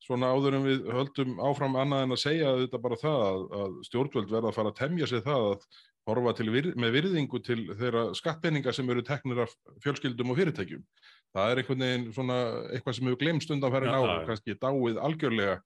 Svona 0.04 0.28
áður 0.36 0.58
en 0.58 0.66
við 0.66 0.86
höldum 0.92 1.38
áfram 1.40 1.78
annað 1.80 2.04
en 2.04 2.14
að 2.14 2.20
segja 2.20 2.52
þetta 2.60 2.80
bara 2.84 3.00
það 3.00 3.20
að, 3.24 3.44
að 3.62 3.76
stjórnvöld 3.88 4.32
verða 4.34 4.50
að 4.50 4.58
fara 4.58 4.72
að 4.74 4.80
temja 4.82 5.08
sig 5.08 5.22
það 5.24 5.46
að 5.48 5.68
horfa 6.04 6.44
vir, 6.52 6.66
með 6.76 6.96
virðingu 6.98 7.40
til 7.40 7.60
þeirra 7.78 8.02
skattpenninga 8.18 8.74
sem 8.76 8.90
eru 8.92 9.04
teknir 9.06 9.46
af 9.46 9.54
fjölskyldum 9.80 10.34
og 10.34 10.40
fyrirtækjum. 10.40 10.82
Það 11.34 11.50
er 11.50 11.60
einhvern 11.62 11.84
veginn 11.86 12.10
svona 12.12 12.36
eitthvað 12.74 12.98
sem 12.98 13.08
hefur 13.08 13.22
glemst 13.22 13.54
undan 13.54 13.72
færin 13.72 13.96
á, 13.96 14.02
kannski 14.28 14.58
dáið 14.60 15.00
algjörlega 15.00 15.56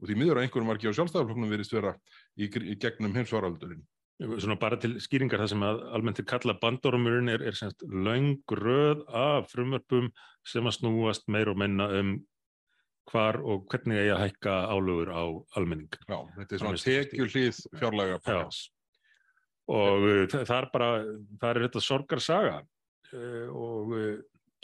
og 0.00 0.08
því 0.08 0.16
miður 0.20 0.40
að 0.40 0.46
einhverjum 0.46 0.70
var 0.70 0.80
ekki 0.80 0.92
á 0.92 0.96
sjálfstæðarflokknum 0.98 1.52
verist 1.52 1.74
vera 1.74 1.92
í, 2.36 2.48
í 2.48 2.76
gegnum 2.80 3.16
heimsvaraldurinn. 3.16 3.84
Svona 4.16 4.56
bara 4.56 4.78
til 4.80 4.94
skýringar 5.04 5.42
það 5.42 5.50
sem 5.52 5.64
að 5.66 5.82
almennt 5.96 6.16
til 6.16 6.24
kalla 6.28 6.54
bandormurinn 6.60 7.28
er, 7.28 7.42
er 7.44 7.56
semst 7.56 7.82
laungröð 7.84 9.02
af 9.12 9.50
frumvörpum 9.52 10.08
sem 10.46 10.68
að 10.68 10.78
snúast 10.78 11.28
meir 11.32 11.50
og 11.52 11.58
menna 11.60 11.90
um 11.98 12.14
hvar 13.10 13.38
og 13.44 13.66
hvernig 13.70 14.00
eigi 14.00 14.14
að 14.14 14.22
hækka 14.24 14.54
álögur 14.72 15.12
á 15.12 15.24
almenning. 15.58 15.92
Já, 16.08 16.16
þetta 16.38 16.56
er 16.56 16.62
svona 16.62 16.80
tekjulíð 16.82 17.60
fjárlega 17.76 18.16
pakkans. 18.24 18.62
Og 19.66 20.06
uh, 20.06 20.24
það 20.32 20.56
er 20.56 20.70
bara, 20.72 20.88
það 21.42 21.50
er 21.50 21.62
þetta 21.66 21.82
sorgarsaga 21.82 22.56
uh, 22.62 23.46
og 23.52 23.94
uh, 23.94 24.10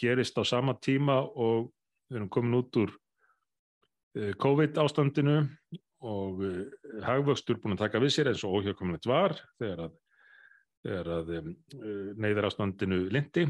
gerist 0.01 0.39
á 0.39 0.43
sama 0.47 0.75
tíma 0.81 1.21
og 1.23 1.71
við 2.09 2.21
erum 2.21 2.33
komin 2.33 2.61
út 2.62 2.81
úr 2.83 2.97
COVID 4.12 4.76
ástandinu 4.83 5.38
og 6.02 6.42
eh, 6.45 6.64
hagvöxtur 7.07 7.61
búin 7.62 7.76
að 7.76 7.85
taka 7.87 8.00
við 8.02 8.14
sér 8.16 8.33
eins 8.33 8.42
og 8.47 8.59
óhjákomilegt 8.59 9.07
var 9.09 9.37
þegar 9.61 9.85
að, 9.87 9.92
að 11.16 11.31
um, 11.38 11.52
neyðar 12.19 12.49
ástandinu 12.50 13.04
lindi 13.14 13.47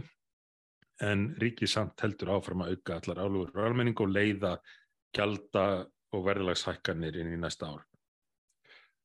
en 1.02 1.30
ríkið 1.40 1.72
samt 1.72 2.04
heldur 2.04 2.34
áfram 2.36 2.64
að 2.64 2.76
auka 2.76 2.98
allar 2.98 3.22
álugur 3.24 3.56
og 3.56 3.64
almenning 3.66 4.04
og 4.04 4.12
leiða 4.12 4.58
gjalda 5.16 5.64
og 6.12 6.26
verðilagshækkanir 6.28 7.16
inn 7.22 7.32
í 7.32 7.40
næsta 7.40 7.72
ár. 7.72 7.86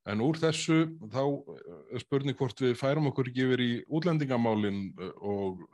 En 0.07 0.21
úr 0.23 0.37
þessu 0.39 0.85
þá 1.11 1.23
er 1.91 1.99
spurning 1.99 2.37
hvort 2.39 2.61
við 2.63 2.77
færum 2.79 3.09
okkur 3.09 3.27
ekki 3.27 3.43
yfir 3.43 3.63
í 3.63 3.71
útlendingamálinn 3.91 4.93
og 5.19 5.65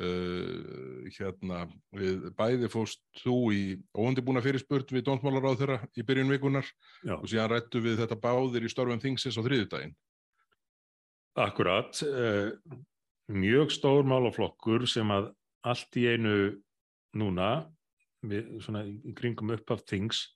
uh, 0.00 1.02
hérna 1.12 1.66
við 1.92 2.30
bæði 2.38 2.70
fóst 2.72 3.02
þú 3.20 3.36
í 3.52 3.62
óundibúna 3.92 4.40
fyrirspurt 4.44 4.94
við 4.94 5.04
dónsmálaráð 5.10 5.60
þeirra 5.60 5.78
í 5.92 6.06
byrjun 6.08 6.32
vikunar 6.32 6.70
Já. 7.04 7.18
og 7.18 7.28
síðan 7.28 7.52
rættu 7.52 7.84
við 7.84 8.00
þetta 8.00 8.20
báðir 8.22 8.64
í 8.64 8.72
störfum 8.72 9.02
þingsins 9.02 9.36
á 9.36 9.44
þriðudaginn. 9.44 9.94
Akkurat, 11.42 12.00
uh, 12.08 12.80
mjög 13.32 13.76
stór 13.76 14.08
málaflokkur 14.08 14.88
sem 14.88 15.12
að 15.12 15.34
allt 15.68 16.00
í 16.00 16.08
einu 16.08 16.36
núna, 17.16 17.66
við, 18.24 18.56
svona 18.64 18.86
í 18.88 19.12
kringum 19.16 19.52
upp 19.52 19.76
af 19.76 19.84
þings, 19.88 20.30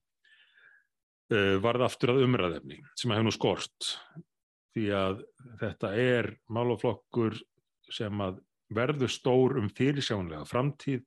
uh, 1.32 1.56
varð 1.62 1.86
aftur 1.86 2.14
að 2.14 2.24
umræðefni 2.26 2.80
sem 2.94 3.12
að 3.12 3.18
hefur 3.18 3.28
nú 3.28 3.34
skort. 3.34 3.92
Því 4.76 4.88
að 4.92 5.22
þetta 5.62 5.92
er 6.00 6.30
málaflokkur 6.52 7.38
sem 7.92 8.20
að 8.20 8.42
verður 8.76 9.12
stór 9.12 9.56
um 9.60 9.70
fyrirsjánlega 9.72 10.44
framtíð. 10.48 11.04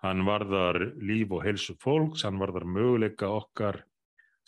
Hann 0.00 0.24
varðar 0.24 0.78
líf 0.96 1.32
og 1.36 1.44
helsu 1.44 1.76
fólks, 1.80 2.24
hann 2.24 2.40
varðar 2.40 2.64
möguleika 2.64 3.28
okkar 3.28 3.82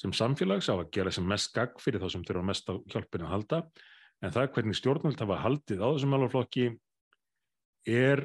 sem 0.00 0.14
samfélags 0.16 0.70
á 0.72 0.74
að 0.74 0.88
gera 0.96 1.12
sem 1.12 1.26
mest 1.28 1.52
gagg 1.54 1.76
fyrir 1.78 2.00
þá 2.00 2.08
sem 2.14 2.24
þurfa 2.26 2.46
mest 2.48 2.70
á 2.72 2.74
hjálpinu 2.94 3.28
að 3.28 3.34
halda. 3.34 3.60
En 4.24 4.32
það 4.32 4.48
hvernig 4.56 4.78
stjórnvöld 4.78 5.20
hafa 5.20 5.42
haldið 5.44 5.84
á 5.84 5.88
þessum 5.92 6.14
málaflokki 6.14 6.66
er 7.90 8.24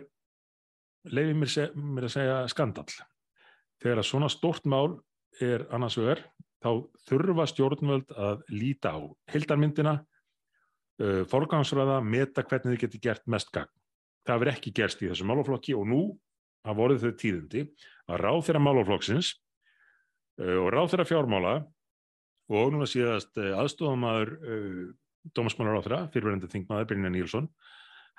leiðið 1.08 1.40
mér, 1.42 1.54
mér 1.76 2.08
að 2.08 2.14
segja 2.14 2.40
skandal 2.52 2.88
þegar 3.82 4.02
að 4.02 4.10
svona 4.10 4.30
stort 4.32 4.66
mál 4.70 4.98
er 5.44 5.66
annars 5.74 5.98
vegar 6.00 6.24
þá 6.64 6.70
þurfa 7.08 7.48
stjórnvöld 7.52 8.14
að 8.18 8.46
líta 8.54 8.94
á 8.98 9.00
hildarmyndina, 9.34 9.96
uh, 11.04 11.24
forgangsræða, 11.30 12.00
meta 12.02 12.44
hvernig 12.44 12.76
þið 12.76 12.84
getur 12.86 13.04
gert 13.04 13.28
mest 13.30 13.52
gang. 13.54 13.72
Það 14.28 14.42
verður 14.44 14.54
ekki 14.56 14.74
gerst 14.76 15.04
í 15.04 15.10
þessu 15.12 15.28
málaflokki 15.28 15.76
og 15.78 15.88
nú 15.88 16.02
hafa 16.66 16.78
voruð 16.78 17.06
þau 17.06 17.18
tíðundi 17.22 17.66
að 18.10 18.22
ráð 18.24 18.42
þeirra 18.48 18.64
málaflokksins 18.66 19.34
uh, 20.42 20.58
og 20.64 20.72
ráð 20.74 20.94
þeirra 20.94 21.10
fjármála 21.12 21.56
og 22.58 22.74
núna 22.74 22.88
síðast 22.90 23.38
uh, 23.40 23.54
aðstofamæður 23.62 24.34
uh, 24.38 24.84
dómasmálar 25.36 25.80
á 25.80 25.84
þeirra, 25.86 26.02
fyrirverðandi 26.14 26.52
þingmaður 26.52 26.90
Brynja 26.92 27.14
Nílsson, 27.14 27.50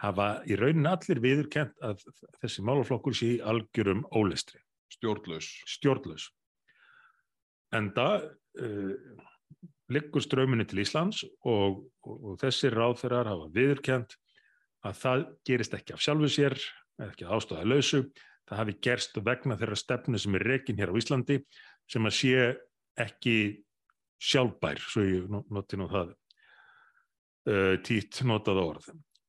hafa 0.02 0.28
í 0.46 0.56
raunin 0.58 0.88
allir 0.90 1.20
viðurkent 1.24 1.78
að 1.84 2.02
þessi 2.42 2.64
málaflokkur 2.66 3.16
sé 3.16 3.30
algjörum 3.42 4.04
ólistri. 4.14 4.60
Stjórnlaus. 4.94 5.48
Stjórnlaus. 5.68 6.28
Enda 7.74 8.06
uh, 8.24 8.94
liggur 9.92 10.24
ströminu 10.24 10.66
til 10.68 10.82
Íslands 10.84 11.24
og, 11.44 11.84
og, 12.04 12.16
og 12.16 12.40
þessir 12.40 12.76
ráðferðar 12.76 13.30
hafa 13.32 13.48
viðurkjent 13.54 14.16
að 14.86 14.98
það 15.02 15.24
gerist 15.48 15.74
ekki 15.76 15.94
af 15.96 16.02
sjálfu 16.04 16.30
sér, 16.32 16.56
ekki 17.08 17.26
að 17.26 17.34
ástöða 17.36 17.66
lausu, 17.66 18.02
það 18.48 18.60
hafi 18.62 18.76
gerst 18.84 19.18
vegna 19.24 19.56
þeirra 19.60 19.78
stefnu 19.78 20.20
sem 20.20 20.36
er 20.38 20.46
rekin 20.52 20.78
hér 20.78 20.92
á 20.94 20.98
Íslandi 21.00 21.40
sem 21.88 22.08
að 22.08 22.16
sé 22.18 22.46
ekki 22.98 23.36
sjálfbær, 24.18 24.80
svo 24.82 25.04
ég 25.06 25.28
noti 25.30 25.78
nú 25.78 25.86
það 25.90 26.12
uh, 27.48 27.76
tít 27.86 28.20
notað 28.26 28.62
orð. 28.64 28.88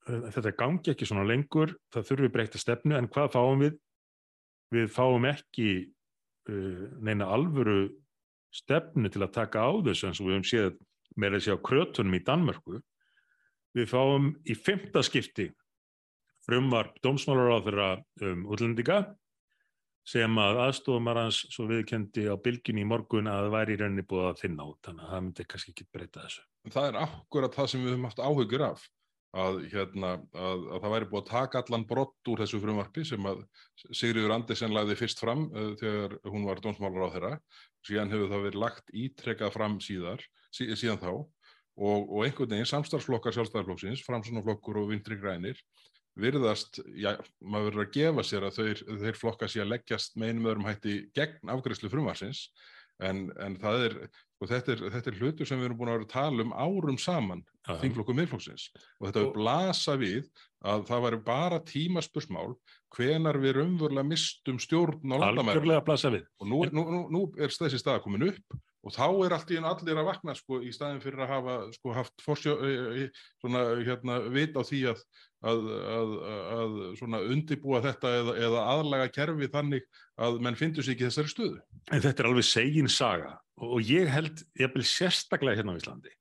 Þetta 0.10 0.56
gangi 0.58 0.94
ekki 0.96 1.06
svona 1.06 1.28
lengur, 1.30 1.76
það 1.94 2.08
þurfi 2.08 2.32
breyta 2.34 2.62
stefnu, 2.62 2.96
en 2.98 3.10
hvað 3.12 3.34
fáum 3.36 3.62
við? 3.62 3.76
Við 4.74 4.88
fáum 4.94 5.28
ekki 5.30 5.70
uh, 6.50 6.86
neina 7.06 7.30
alvöru 7.30 7.84
stefnu 8.56 9.12
til 9.12 9.24
að 9.24 9.36
taka 9.36 9.64
á 9.66 9.72
þessu 9.86 10.10
eins 10.10 10.22
og 10.22 10.30
við 10.30 10.38
höfum 10.38 10.50
séð 10.50 10.78
með 11.20 11.38
þessi 11.38 11.56
á 11.56 11.58
krötunum 11.70 12.18
í 12.18 12.24
Danmörku. 12.26 12.82
Við 13.78 13.90
fáum 13.92 14.32
í 14.50 14.56
femta 14.58 15.04
skipti 15.06 15.50
frumvarp 16.48 16.98
dómsmálar 17.04 17.54
á 17.54 17.58
þeirra 17.66 17.90
um 18.26 18.46
útlendinga 18.50 19.00
sem 20.10 20.40
að 20.42 20.62
aðstofumar 20.64 21.20
hans 21.22 21.44
svo 21.54 21.68
viðkendi 21.70 22.26
á 22.26 22.36
bylginni 22.42 22.82
í 22.82 22.88
morgun 22.90 23.30
að 23.30 23.44
það 23.44 23.56
væri 23.56 23.76
í 23.76 23.80
rauninni 23.82 24.06
búið 24.10 24.30
að 24.32 24.40
finna 24.42 24.66
út, 24.66 24.80
þannig 24.86 25.04
að 25.04 25.12
það 25.14 25.26
myndi 25.26 25.46
kannski 25.52 25.74
ekki 25.74 25.88
breyta 25.94 26.24
þessu. 26.24 26.46
Það 26.74 26.88
er 26.88 26.98
akkurat 27.04 27.58
það 27.58 27.70
sem 27.70 27.84
við 27.84 27.94
höfum 27.94 28.08
haft 28.10 28.24
áhugur 28.24 28.64
af, 28.66 28.86
að, 29.38 29.60
hérna, 29.70 30.16
að, 30.34 30.64
að 30.74 30.84
það 30.84 30.94
væri 30.96 31.08
búið 31.10 31.22
að 31.22 31.30
taka 31.30 31.62
allan 31.62 31.86
brott 31.90 32.32
úr 32.32 32.42
þessu 32.44 32.62
frumvarpi 32.64 33.04
sem 33.06 33.28
að 33.30 33.44
Sigriður 33.94 34.34
Andersen 34.34 34.74
lagði 34.74 34.98
fyrst 34.98 35.22
fram 35.22 35.46
uh, 35.52 35.74
þegar 35.80 36.16
hún 36.26 36.48
var 36.50 36.62
dómsmálar 36.64 37.06
á 37.06 37.14
þeirra, 37.16 37.34
síðan 37.86 38.14
hefur 38.14 38.32
það 38.34 38.48
verið 38.48 38.64
lagt 38.64 38.96
ítrekkað 39.06 39.54
fram 39.54 39.78
síðar, 39.84 40.26
sí, 40.50 40.70
síðan 40.74 41.04
þá. 41.04 41.12
Og, 41.80 42.10
og 42.10 42.26
einhvern 42.26 42.52
veginn 42.52 42.68
samstarfsflokkar 42.68 43.38
sjálfstæðarflokksins, 43.38 44.02
framsunarflokkur 44.04 44.82
og 44.82 44.90
vintri 44.90 45.16
grænir 45.22 45.62
virðast, 46.20 46.82
já, 46.98 47.14
maður 47.40 47.70
verður 47.70 47.86
að 47.86 47.94
gefa 47.96 48.26
sér 48.28 48.46
að 48.48 48.58
þeir, 48.58 48.82
þeir 49.04 49.20
flokka 49.20 49.48
sér 49.48 49.66
að 49.66 49.74
leggjast 49.76 50.18
með 50.20 50.34
einum 50.34 50.50
öðrum 50.52 50.68
hætti 50.68 50.96
gegn 51.16 51.54
afgræslu 51.54 51.92
frumarsins 51.94 52.42
en, 53.06 53.30
en 53.40 53.56
það 53.62 53.86
er, 53.86 53.96
og 54.40 54.48
þetta 54.48 54.74
er, 54.74 54.84
þetta 54.96 55.12
er 55.12 55.18
hlutur 55.20 55.50
sem 55.50 55.60
við 55.60 55.70
erum 55.70 55.80
búin 55.80 55.92
að 55.92 55.98
vera 55.98 56.08
að 56.08 56.14
tala 56.14 56.46
um 56.46 56.54
árum 56.56 57.00
saman, 57.02 57.42
þingflokkum 57.82 58.20
miðflokksins. 58.22 58.70
Og 59.00 59.10
þetta 59.10 59.24
er 59.26 59.34
blasa 59.36 59.96
við 60.00 60.30
að 60.70 60.86
það 60.90 61.04
væri 61.06 61.20
bara 61.28 61.60
tímaspursmál 61.68 62.54
hvenar 62.96 63.40
við 63.44 63.60
raunverulega 63.60 64.08
mistum 64.08 64.60
stjórn 64.62 65.14
á 65.16 65.18
landamærum. 65.26 65.68
Og 66.40 66.50
nú, 66.50 66.64
nú, 66.72 66.88
nú, 66.88 67.04
nú 67.12 67.24
er 67.40 67.52
þessi 67.54 67.82
stað 67.82 68.02
komin 68.08 68.30
upp 68.32 68.60
og 68.80 68.94
þá 68.96 69.08
er 69.26 69.34
allt 69.36 69.50
í 69.52 69.58
enn 69.60 69.68
allir 69.68 69.98
að 70.00 70.08
vakna 70.08 70.34
sko, 70.38 70.62
í 70.64 70.70
staðin 70.72 71.02
fyrir 71.04 71.26
að 71.26 71.32
hafa 71.34 71.56
sko, 71.76 71.92
haft 71.98 72.24
forsjó, 72.24 72.54
svona, 73.42 73.64
hérna, 73.84 74.20
vit 74.32 74.56
á 74.56 74.64
því 74.64 74.80
að, 74.94 75.02
að, 75.52 75.68
að, 75.98 76.78
að 77.04 77.28
undibúa 77.36 77.82
þetta 77.84 78.14
eða, 78.22 78.38
eða 78.48 78.64
aðlaga 78.78 79.12
kerfi 79.18 79.52
þannig 79.52 79.90
að 80.16 80.40
menn 80.48 80.60
finnur 80.60 80.88
sér 80.88 80.96
ekki 80.96 81.10
þessari 81.10 81.34
stöðu. 81.34 81.60
En 81.92 82.06
þetta 82.06 82.24
er 82.24 82.32
alveg 82.32 82.48
segin 82.48 82.92
saga 82.92 83.36
og 83.66 83.84
ég 83.84 84.10
held, 84.12 84.42
ég 84.60 84.72
vil 84.76 84.86
sérstaklega 84.88 85.60
hérna 85.60 85.76
á 85.76 85.80
Íslandi 85.80 86.16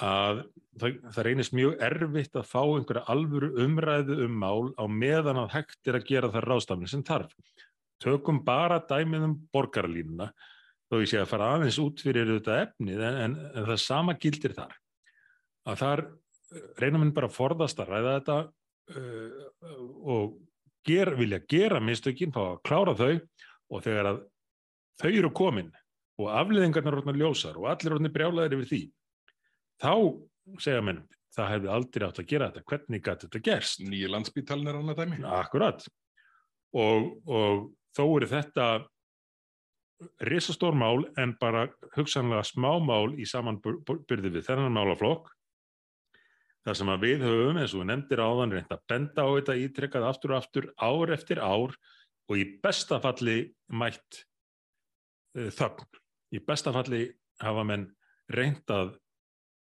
að 0.00 0.44
það, 0.78 0.98
það 1.14 1.24
reynist 1.26 1.54
mjög 1.56 1.80
erfitt 1.82 2.36
að 2.38 2.46
fá 2.46 2.60
einhverja 2.62 3.08
alvöru 3.10 3.50
umræðu 3.64 4.20
um 4.26 4.36
mál 4.38 4.70
á 4.78 4.84
meðan 4.86 5.40
að 5.42 5.56
hægt 5.56 5.90
er 5.90 5.98
að 5.98 6.06
gera 6.06 6.30
það 6.30 6.46
ráðstafni 6.46 6.90
sem 6.90 7.02
þarf. 7.06 7.32
Tökum 8.00 8.38
bara 8.46 8.78
dæmið 8.86 9.26
um 9.26 9.34
borgarlínuna 9.52 10.30
þó 10.90 11.00
ég 11.00 11.10
sé 11.10 11.18
að 11.20 11.30
fara 11.30 11.50
aðeins 11.56 11.78
út 11.82 12.02
fyrir 12.02 12.30
þetta 12.30 12.60
efnið 12.66 13.02
en, 13.06 13.18
en, 13.24 13.34
en 13.50 13.66
það 13.68 13.82
sama 13.82 14.16
gildir 14.18 14.54
þar 14.56 14.78
að 15.70 15.82
þar 15.82 16.04
eh, 16.06 16.64
reynum 16.82 17.04
við 17.04 17.12
bara 17.18 17.30
að 17.30 17.36
forðast 17.36 17.82
að 17.82 17.92
ræða 17.92 18.14
þetta 18.16 18.38
uh, 18.96 19.44
og 20.16 20.38
ger, 20.86 21.12
vilja 21.18 21.42
gera 21.50 21.82
mistökinn, 21.84 22.34
fá 22.34 22.42
að 22.46 22.62
klára 22.66 22.96
þau 22.98 23.12
og 23.70 23.84
þegar 23.84 24.10
að 24.14 24.22
þau 25.00 25.10
eru 25.10 25.32
komin 25.36 25.70
og 26.20 26.34
afliðingarnar 26.42 26.98
orðin 27.00 27.20
ljósar 27.20 27.58
og 27.60 27.70
allir 27.72 27.96
orðin 27.96 28.14
brjálaðir 28.14 28.58
yfir 28.58 28.70
því 28.70 28.82
þá 29.80 29.92
segja 30.60 30.84
mér 30.84 31.02
það 31.34 31.50
hefði 31.54 31.72
aldrei 31.74 32.06
átt 32.06 32.20
að 32.20 32.30
gera 32.30 32.48
þetta, 32.50 32.68
hvernig 32.70 33.02
gæti 33.04 33.26
þetta 33.26 33.42
gerst? 33.46 33.82
Nýja 33.86 34.08
landsbítalinn 34.10 34.70
er 34.70 34.78
annað 34.80 35.02
dæmi. 35.02 35.20
Akkurat 35.30 35.84
og, 36.74 37.10
og 37.30 37.68
þó 37.96 38.02
eru 38.06 38.30
þetta 38.30 38.66
risastór 40.26 40.76
mál 40.78 41.04
en 41.20 41.36
bara 41.40 41.66
hugsanlega 41.94 42.42
smá 42.48 42.72
mál 42.82 43.12
í 43.20 43.26
samanbyrði 43.28 44.32
við 44.32 44.46
þennan 44.48 44.74
málaflokk 44.74 45.28
þar 46.66 46.76
sem 46.76 46.92
að 46.92 47.04
við 47.06 47.24
höfum, 47.24 47.58
eins 47.60 47.74
og 47.74 47.82
við 47.82 47.88
nefndir 47.90 48.22
áðan, 48.22 48.54
reynda 48.54 48.76
að 48.76 48.86
benda 48.92 49.24
á 49.24 49.28
þetta 49.30 49.56
ítrekkað 49.62 50.06
aftur 50.10 50.34
og 50.34 50.40
aftur, 50.40 50.68
ár 50.76 51.12
eftir 51.14 51.40
ár 51.40 51.76
og 52.30 52.36
í 52.36 52.44
bestafalli 52.62 53.38
mætt 53.72 54.22
uh, 55.38 55.48
þögn. 55.56 55.88
Í 56.30 56.42
bestafalli 56.46 57.06
hafa 57.42 57.64
menn 57.66 57.88
reynd 58.30 58.70
að 58.70 58.94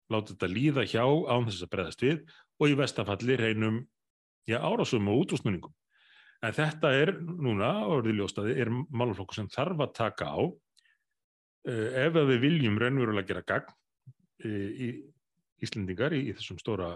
láta 0.10 0.34
þetta 0.34 0.50
líða 0.50 0.86
hjá 0.90 1.04
án 1.06 1.48
þess 1.48 1.66
að 1.66 1.74
breyðast 1.74 2.06
við 2.06 2.22
og 2.60 2.72
í 2.72 2.78
bestafalli 2.78 3.38
reynum 3.40 3.84
já, 4.50 4.58
árásum 4.58 5.10
og 5.12 5.24
útrúsnuningum. 5.24 5.74
En 6.46 6.56
þetta 6.56 6.92
er 6.96 7.14
núna, 7.20 7.70
orðið 7.92 8.22
ljóstaði, 8.22 8.56
er 8.64 8.72
málflokkur 8.72 9.42
sem 9.42 9.50
þarf 9.52 9.84
að 9.84 9.96
taka 9.98 10.30
á 10.32 10.40
uh, 10.40 11.90
ef 12.06 12.18
við 12.18 12.42
viljum 12.46 12.80
raunverulega 12.80 13.28
gera 13.34 13.46
gagn 13.48 13.74
uh, 13.74 14.70
í 14.70 14.90
Íslendingar 15.60 16.16
í, 16.16 16.30
í 16.32 16.36
þessum 16.38 16.60
stóra 16.62 16.94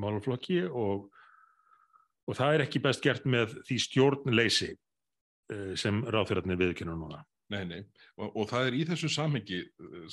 málflokki 0.00 0.60
og, 0.68 1.06
og 2.28 2.36
það 2.36 2.56
er 2.56 2.64
ekki 2.66 2.82
best 2.84 3.00
gert 3.04 3.24
með 3.24 3.56
því 3.64 3.78
stjórnleysi 3.86 4.74
uh, 4.74 5.72
sem 5.80 6.02
ráðfjörðarnir 6.04 6.60
viðkynna 6.60 6.98
núna. 6.98 7.22
Nei, 7.52 7.64
nei, 7.68 7.82
og, 8.16 8.30
og 8.40 8.48
það 8.48 8.68
er 8.68 8.76
í 8.78 8.84
þessu 8.88 9.10
samhengi, 9.12 9.60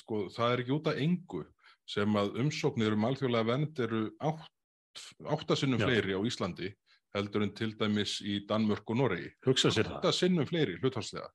sko, 0.02 0.26
það 0.36 0.54
er 0.54 0.64
ekki 0.64 0.74
út 0.76 0.90
af 0.92 1.00
engu 1.00 1.46
sem 1.90 2.18
að 2.20 2.36
umsóknir 2.44 2.96
um 2.96 3.08
alþjóðlega 3.08 3.48
vend 3.48 3.80
eru 3.86 4.02
átt, 4.20 5.06
áttasinnum 5.32 5.80
fleiri 5.82 6.18
á 6.18 6.22
Íslandi 6.28 6.74
heldur 7.16 7.46
en 7.46 7.54
til 7.56 7.72
dæmis 7.80 8.18
í 8.24 8.42
Danmörk 8.48 8.92
og 8.92 9.00
Noregi. 9.00 9.32
Hugsa 9.48 9.72
sér 9.72 9.88
það. 9.88 9.98
Þetta 9.98 10.14
sinnum 10.16 10.48
fleiri 10.48 10.78
hluthalslega 10.80 11.32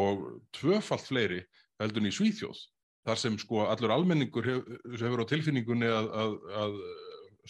og 0.00 0.22
tvöfalt 0.56 1.08
fleiri 1.08 1.40
heldur 1.82 2.04
en 2.04 2.10
í 2.10 2.14
Svíþjóð 2.14 2.60
þar 3.08 3.20
sem 3.20 3.36
sko 3.40 3.64
allur 3.66 3.92
almenningur 3.94 4.46
hef, 4.48 4.70
hefur 5.00 5.24
á 5.24 5.30
tilfinningunni 5.32 5.88
að, 5.90 6.08
að, 6.22 6.36
að 6.62 6.78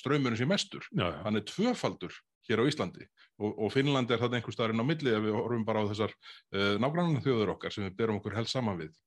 ströymurinn 0.00 0.38
sé 0.38 0.48
mestur. 0.48 0.86
Já, 0.94 1.06
já. 1.10 1.18
Hann 1.26 1.38
er 1.38 1.46
tvöfaldur 1.46 2.16
hér 2.50 2.62
á 2.62 2.68
Íslandi. 2.70 3.06
Og, 3.40 3.52
og 3.54 3.74
Finnland 3.74 4.10
er 4.10 4.20
það 4.20 4.38
einhver 4.38 4.56
starfinn 4.56 4.82
á 4.82 4.86
milli 4.86 5.14
ef 5.14 5.22
við 5.26 5.36
horfum 5.36 5.66
bara 5.68 5.84
á 5.86 5.90
þessar 5.90 6.16
uh, 6.16 6.74
nágrannan 6.82 7.22
þjóður 7.24 7.54
okkar 7.56 7.74
sem 7.74 7.86
við 7.88 7.96
berum 8.00 8.20
okkur 8.20 8.36
helst 8.40 8.56
saman 8.56 8.80
við. 8.80 8.98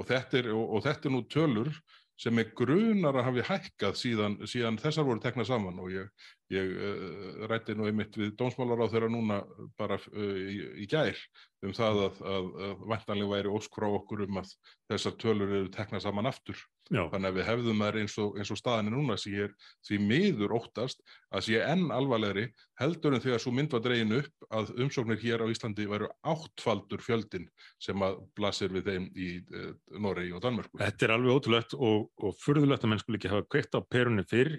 Og 0.00 0.08
þetta 0.08 0.40
er, 0.40 0.54
og, 0.54 0.64
og 0.76 0.86
þetta 0.86 1.08
er 1.08 1.14
nú 1.16 1.26
tölur 1.30 1.74
sem 2.22 2.38
er 2.38 2.52
grunar 2.54 3.16
að 3.18 3.26
hafi 3.26 3.44
hækkað 3.48 3.96
síðan, 3.98 4.34
síðan 4.46 4.78
þessar 4.78 5.06
voru 5.08 5.22
teknað 5.22 5.48
saman. 5.48 5.80
Og 5.82 5.90
ég, 5.92 6.28
ég 6.54 6.74
uh, 6.76 7.46
rætti 7.50 7.76
nú 7.76 7.88
einmitt 7.88 8.16
við 8.20 8.34
dómsmálar 8.38 8.84
á 8.86 8.92
þeirra 8.92 9.10
núna 9.12 9.40
bara 9.80 9.98
uh, 9.98 10.36
í, 10.38 10.60
í 10.84 10.88
gær 10.90 11.18
um 11.66 11.74
það 11.76 12.04
að, 12.06 12.22
að, 12.34 12.52
að 12.68 12.86
vantanlega 12.94 13.34
væri 13.34 13.56
óskrá 13.58 13.90
okkur 13.98 14.24
um 14.28 14.40
að 14.42 14.54
þessar 14.92 15.18
tölur 15.24 15.56
eru 15.60 15.72
teknað 15.74 16.06
saman 16.06 16.30
aftur 16.30 16.62
Já. 16.92 17.06
Þannig 17.08 17.30
að 17.30 17.36
við 17.38 17.46
hefðum 17.48 17.82
þær 17.82 17.96
eins 18.02 18.14
og, 18.20 18.34
eins 18.36 18.50
og 18.52 18.58
staðinni 18.60 18.92
núna 18.92 19.14
sem 19.20 19.32
ég 19.32 19.46
er 19.48 19.52
því 19.88 19.98
miður 20.04 20.54
óttast 20.58 21.00
að 21.32 21.44
sé 21.46 21.60
enn 21.64 21.86
alvarlegri 21.94 22.44
heldur 22.80 23.16
en 23.16 23.22
þegar 23.24 23.40
svo 23.40 23.52
mynd 23.56 23.72
var 23.72 23.84
dregin 23.86 24.12
upp 24.18 24.46
að 24.58 24.72
umsóknir 24.84 25.20
hér 25.22 25.44
á 25.44 25.48
Íslandi 25.48 25.86
væru 25.88 26.10
áttfaldur 26.28 27.00
fjöldin 27.04 27.46
sem 27.80 28.04
að 28.04 28.18
blasir 28.36 28.74
við 28.76 28.90
þeim 28.90 29.06
í 29.16 29.30
e, 29.40 29.64
Noregi 29.96 30.34
og 30.36 30.44
Danmörku. 30.44 30.82
Þetta 30.82 31.08
er 31.08 31.14
alveg 31.16 31.38
ótrúlegt 31.38 31.76
og, 31.78 32.10
og 32.20 32.36
fyrðulegt 32.42 32.84
að 32.84 32.92
menn 32.92 33.02
skul 33.04 33.16
ekki 33.16 33.32
hafa 33.32 33.48
kveikt 33.48 33.78
á 33.78 33.80
perunni 33.88 34.26
fyrr. 34.28 34.58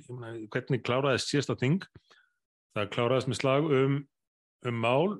Hvernig 0.49 0.85
kláraðist 0.87 1.29
síðasta 1.29 1.59
ting? 1.61 1.85
Það 2.73 2.91
kláraðist 2.97 3.29
með 3.29 3.41
slag 3.43 3.69
um, 3.77 3.99
um 4.65 4.81
mál, 4.81 5.19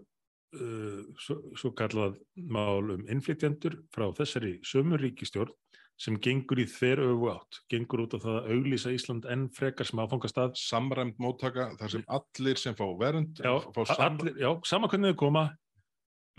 uh, 0.57 1.01
svo, 1.21 1.37
svo 1.61 1.75
kallað 1.77 2.17
mál 2.33 2.95
um 2.95 3.05
innflytjendur 3.05 3.83
frá 3.93 4.09
þessari 4.17 4.57
sömuríkistjórn 4.65 5.53
sem 5.99 6.17
gengur 6.19 6.59
í 6.59 6.65
þver 6.67 7.03
öfu 7.05 7.29
átt, 7.31 7.59
gengur 7.71 8.03
út 8.05 8.15
á 8.17 8.23
það 8.23 8.37
að 8.39 8.49
auglýsa 8.55 8.93
Ísland 8.95 9.27
enn 9.29 9.45
frekar 9.53 9.87
sem 9.87 10.01
áfangastað. 10.01 10.55
Samræmt 10.59 11.19
móttaka 11.21 11.69
þar 11.79 11.93
sem 11.93 12.05
allir 12.17 12.59
sem 12.59 12.75
fá 12.77 12.85
vernd, 12.99 13.39
já, 13.39 13.53
allir, 13.97 14.35
já, 14.41 14.49
sama 14.67 14.89
hvernig 14.91 15.13
þau 15.13 15.21
koma, 15.21 15.45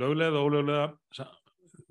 löglega 0.03 0.41
og 0.41 0.51
ólöglega, 0.51 1.29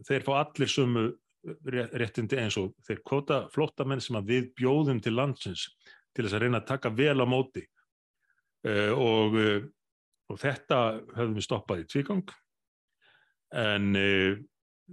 þeir 0.08 0.28
fá 0.28 0.34
allir 0.42 0.72
sumu 0.72 1.08
réttindi 1.44 2.40
eins 2.40 2.56
og 2.60 2.72
þeir 2.88 3.02
kvota 3.04 3.40
flottamenn 3.52 4.02
sem 4.04 4.16
að 4.16 4.30
við 4.32 4.46
bjóðum 4.60 5.02
til 5.04 5.16
landsins 5.18 5.68
til 6.16 6.26
þess 6.26 6.38
að 6.38 6.46
reyna 6.46 6.62
að 6.62 6.70
taka 6.70 6.92
vel 6.96 7.18
á 7.20 7.28
móti 7.28 7.64
uh, 8.68 8.94
og, 8.96 9.36
uh, 9.36 9.66
og 10.32 10.40
þetta 10.40 10.80
höfum 11.18 11.36
við 11.36 11.48
stoppað 11.48 11.84
í 11.84 11.90
tvígang 11.92 12.24
en 13.60 13.90
uh, 14.00 14.40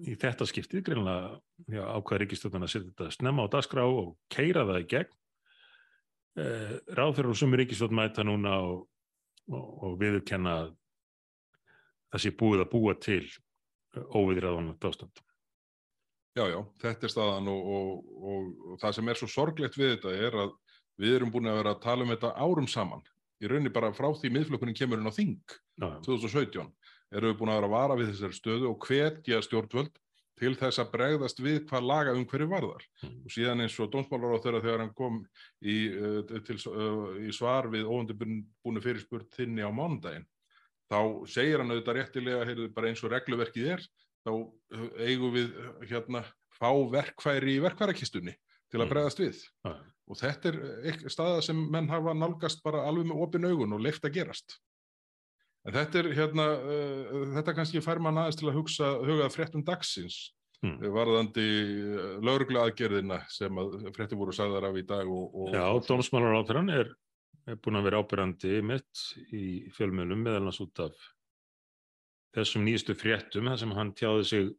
í 0.00 0.16
þetta 0.18 0.48
skiptið 0.48 0.84
greinlega 0.88 1.38
já, 1.68 1.82
ákvað 1.84 2.22
ríkistjóðan 2.24 2.66
að 2.66 2.72
setja 2.72 2.90
þetta 2.90 3.14
snemma 3.16 3.46
á 3.46 3.52
dagskrá 3.52 3.84
og 3.86 4.14
keira 4.32 4.66
það 4.68 4.82
í 4.82 4.88
gegn. 4.94 5.16
Eh, 6.40 6.74
Ráðherrar 6.96 7.32
og 7.34 7.40
sumur 7.40 7.60
ríkistjóðan 7.60 7.98
mæta 7.98 8.24
núna 8.26 8.56
og, 8.64 8.84
og, 9.50 9.66
og 9.86 9.96
viðurkenna 10.00 10.56
að 10.64 10.70
það 12.10 12.24
sé 12.24 12.34
búið 12.38 12.64
að 12.64 12.72
búa 12.72 12.96
til 12.98 13.24
óviðræðanlegt 13.98 14.86
ástand. 14.86 15.22
Já, 16.38 16.44
já, 16.46 16.60
þetta 16.78 17.06
er 17.06 17.12
staðan 17.12 17.48
og, 17.50 17.70
og, 17.76 18.10
og, 18.22 18.50
og 18.70 18.82
það 18.82 18.96
sem 18.96 19.08
er 19.10 19.18
svo 19.18 19.28
sorglegt 19.30 19.78
við 19.78 19.96
þetta 19.96 20.12
er 20.28 20.36
að 20.44 20.52
við 21.00 21.16
erum 21.16 21.32
búin 21.34 21.50
að 21.50 21.58
vera 21.58 21.72
að 21.74 21.82
tala 21.82 22.06
um 22.06 22.12
þetta 22.14 22.36
árum 22.38 22.68
saman. 22.70 23.02
Í 23.40 23.48
rauninni 23.48 23.72
bara 23.72 23.90
frá 23.96 24.10
því 24.14 24.30
miðflokkurinn 24.36 24.76
kemur 24.76 25.00
inn 25.00 25.10
á 25.10 25.16
Þing 25.16 25.38
Já, 25.80 25.86
já. 25.96 25.98
2017 26.04 26.68
erum 27.16 27.32
við 27.32 27.38
búin 27.40 27.50
að 27.50 27.58
vera 27.58 27.70
að 27.70 27.74
vara 27.74 27.98
við 27.98 28.10
þessari 28.12 28.36
stöðu 28.36 28.70
og 28.70 28.86
hvetja 28.86 29.40
stjórnvöld 29.42 30.00
til 30.40 30.54
þess 30.56 30.80
að 30.80 30.90
bregðast 30.94 31.42
við 31.44 31.58
hvað 31.68 31.86
laga 31.90 32.14
um 32.16 32.26
hverju 32.28 32.48
varðar. 32.50 32.84
Mm. 33.04 33.16
Og 33.26 33.34
síðan 33.34 33.64
eins 33.66 33.76
og 33.80 33.90
dómsmálar 33.92 34.36
á 34.36 34.42
þeirra 34.44 34.62
þegar 34.64 34.82
hann 34.84 34.94
kom 34.96 35.18
í, 35.60 35.76
uh, 35.92 36.20
til, 36.48 36.58
uh, 36.72 37.14
í 37.20 37.32
svar 37.36 37.68
við 37.72 37.88
óundibúinu 37.90 38.84
fyrirspurt 38.84 39.28
þinni 39.36 39.66
á 39.66 39.70
mánudaginn, 39.70 40.26
þá 40.90 41.00
segir 41.30 41.60
hann 41.62 41.72
auðvitað 41.74 42.00
réttilega, 42.00 42.46
heyrðu, 42.48 42.70
bara 42.74 42.90
eins 42.90 43.04
og 43.04 43.12
regluverkið 43.12 43.72
er, 43.76 43.84
þá 44.26 44.32
uh, 44.34 44.88
eigum 45.04 45.36
við 45.36 45.52
hérna 45.90 46.24
fá 46.56 46.70
verkfæri 46.92 47.58
í 47.58 47.62
verkfærakistunni 47.64 48.34
til 48.70 48.80
að 48.80 48.86
Mm. 48.86 48.92
bregðast 48.94 49.20
við. 49.22 49.44
Já, 49.64 49.76
Og 50.10 50.18
þetta 50.18 50.50
er 50.90 50.96
staða 51.06 51.42
sem 51.46 51.58
menn 51.70 51.86
hafa 51.86 52.10
nálgast 52.18 52.64
bara 52.64 52.80
alveg 52.88 53.06
með 53.06 53.20
opin 53.22 53.44
augun 53.46 53.76
og 53.76 53.82
leift 53.84 54.02
að 54.02 54.16
gerast. 54.16 54.56
En 55.68 55.74
þetta 55.76 56.00
er 56.00 56.12
hérna, 56.16 56.50
uh, 56.56 57.24
þetta 57.36 57.56
kannski 57.56 57.82
fær 57.84 58.00
mann 58.02 58.20
aðeins 58.20 58.38
til 58.40 58.48
að 58.48 58.60
hugsa, 58.60 58.92
hugað 59.04 59.34
fréttum 59.36 59.64
dagsins 59.66 60.30
Mm. 60.60 60.90
varðandi 60.92 61.44
lauruglu 62.20 62.60
aðgerðina 62.60 63.22
sem 63.32 63.60
að 63.62 63.78
fréttum 63.96 64.20
voru 64.20 64.34
sagðar 64.36 64.66
af 64.68 64.74
í 64.76 64.82
dag 64.84 65.08
og, 65.08 65.30
og 65.32 65.54
Já, 65.56 65.64
dómsmálar 65.86 66.36
áþrann 66.36 66.68
er, 66.74 66.90
er 67.48 67.56
búin 67.64 67.78
að 67.80 67.86
vera 67.88 68.02
ábyrjandi 68.02 68.58
mitt 68.68 69.04
í 69.32 69.44
fjölmjölum 69.72 70.20
meðal 70.20 70.50
hans 70.50 70.60
út 70.60 70.82
af 70.84 71.06
þessum 72.36 72.66
nýjastu 72.68 72.92
fréttum 73.00 73.48
þar 73.48 73.62
sem 73.62 73.72
hann 73.78 73.94
tjáði 73.96 74.26
sig 74.28 74.50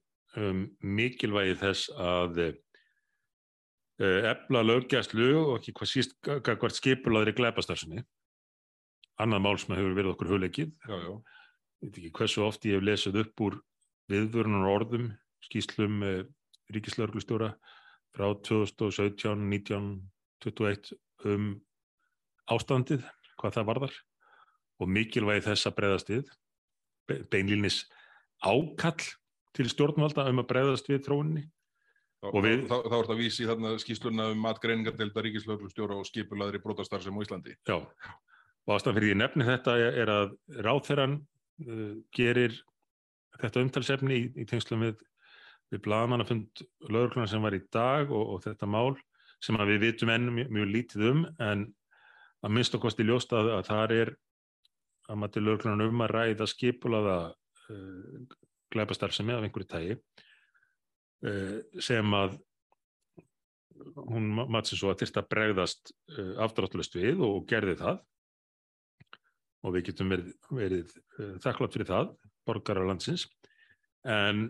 um 0.41 0.63
mikilvægi 0.81 1.59
þess 1.61 1.93
að 1.93 2.41
uh, 2.47 4.19
efla 4.31 4.65
löggæslu 4.65 5.29
og 5.43 5.53
ekki 5.59 5.75
hvað 5.77 5.93
síst 5.93 6.17
skipulaðri 6.81 7.37
glæpastarsinni 7.37 8.01
annað 9.23 9.43
mál 9.45 9.57
sem 9.61 9.75
hefur 9.75 9.95
verið 9.97 10.13
okkur 10.15 10.31
ekki 10.47 12.11
hversu 12.13 12.43
oft 12.45 12.65
ég 12.65 12.77
hef 12.77 12.83
lesið 12.85 13.19
upp 13.23 13.41
úr 13.41 13.55
viðvörunar 14.11 14.67
orðum, 14.69 15.07
skýslum 15.47 16.01
uh, 16.05 16.23
ríkislauglustjóra 16.73 17.53
frá 18.15 18.27
2017, 18.43 19.47
19, 19.49 19.87
21 20.43 20.91
um 21.31 21.47
ástandið, 22.51 23.05
hvað 23.39 23.55
það 23.57 23.67
varðar 23.71 23.95
og 24.81 24.89
mikilvægi 24.89 25.45
þess 25.47 25.69
að 25.69 25.75
breyðast 25.77 26.09
við, 26.11 26.29
be- 27.07 27.21
beinlínis 27.31 27.83
ákall 28.41 28.97
til 29.55 29.67
stjórnvalda 29.69 30.25
um 30.31 30.41
að 30.41 30.49
breyðast 30.49 30.89
við 30.89 31.03
þróunni. 31.05 31.43
þá, 32.21 32.27
Og 32.33 32.43
við- 32.45 32.65
þá, 32.69 32.75
þá, 32.85 32.95
er 32.97 33.05
þetta 33.05 33.19
vísi 33.19 33.47
þarna 33.49 33.71
skýsluna 33.81 34.27
um 34.33 34.41
matgreiningardelda 34.45 35.23
ríkislauglustjóra 35.27 35.97
og 36.01 36.05
skipulaðri 36.09 36.61
brotastar 36.63 37.01
sem 37.01 37.13
á 37.13 37.21
Íslandi. 37.23 37.55
Já, 37.67 37.77
og 38.67 38.75
ástæðan 38.75 38.97
fyrir 38.97 39.13
ég 39.13 39.19
nefni 39.19 39.47
þetta 39.47 39.77
er, 39.81 40.11
að 40.11 40.33
ráþeran 40.65 41.17
uh, 41.65 41.93
gerir 42.15 42.57
þetta 43.41 43.63
umtalsefni 43.65 44.17
í, 44.19 44.25
í 44.43 44.47
tengslum 44.49 44.85
við, 44.85 44.99
við 45.73 45.83
blaðmannafund 45.87 46.65
lögurkluna 46.89 47.29
sem 47.29 47.43
var 47.43 47.57
í 47.57 47.63
dag 47.73 48.11
og, 48.11 48.35
og 48.35 48.43
þetta 48.45 48.69
mál 48.69 48.93
sem 49.41 49.57
við 49.57 49.81
vitum 49.81 50.11
enn 50.13 50.29
mjög, 50.35 50.51
mjög 50.53 50.73
lítið 50.75 51.07
um. 51.09 51.23
En 51.41 51.65
að 52.45 52.53
minnst 52.53 52.75
og 52.77 52.83
kosti 52.83 53.05
ljóst 53.05 53.33
að, 53.33 53.49
að 53.57 53.63
þar 53.69 53.95
er 53.95 54.13
að 55.09 55.19
mati 55.23 55.41
lögurkluna 55.41 55.89
um 55.89 56.05
að 56.05 56.13
ræða 56.15 56.47
skipulaða 56.49 57.17
uh, 57.31 58.37
glæpastarfsemi 58.71 59.35
af 59.35 59.45
einhverju 59.45 59.69
tægi 59.71 59.97
uh, 59.97 61.57
sem 61.81 62.15
að 62.17 62.37
hún 63.97 64.29
matsi 64.53 64.77
svo 64.77 64.91
að 64.91 65.01
þyrst 65.01 65.19
að 65.19 65.29
bregðast 65.33 65.93
uh, 66.13 66.33
afdráttlust 66.45 66.95
við 66.97 67.21
og, 67.25 67.43
gerði 67.49 67.77
það 67.81 68.01
og 69.61 69.75
við 69.75 69.91
getum 69.91 70.11
verið, 70.13 70.31
verið 70.49 70.95
uh, 71.19 71.35
þakklátt 71.43 71.77
fyrir 71.77 71.89
það, 71.89 72.15
borgarar 72.47 72.89
landsins. 72.89 73.27
En 74.07 74.49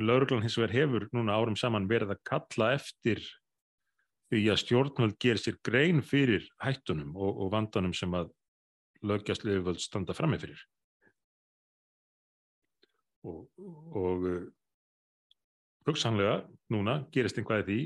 lauruglan 0.00 0.42
hins 0.44 0.56
vegar 0.58 0.74
hefur 0.74 1.08
núna 1.12 1.36
árum 1.36 1.58
saman 1.58 1.88
verið 1.90 2.14
að 2.14 2.24
kalla 2.30 2.72
eftir 2.78 3.20
því 4.32 4.42
að 4.52 4.60
stjórnvöld 4.62 5.16
gerir 5.20 5.40
sér 5.40 5.58
grein 5.64 6.02
fyrir 6.04 6.48
hættunum 6.64 7.14
og, 7.16 7.44
og 7.44 7.52
vandanum 7.52 7.94
sem 7.96 8.12
að 8.16 8.32
lögjastlu 9.04 9.54
yfirvöld 9.54 9.80
standa 9.82 10.16
frammi 10.16 10.40
fyrir. 10.40 10.60
Og, 13.28 13.44
og 13.98 14.26
uh, 14.28 14.42
hugsanlega 15.88 16.42
núna 16.72 17.02
gerist 17.14 17.38
einhvað 17.40 17.66
því 17.68 17.80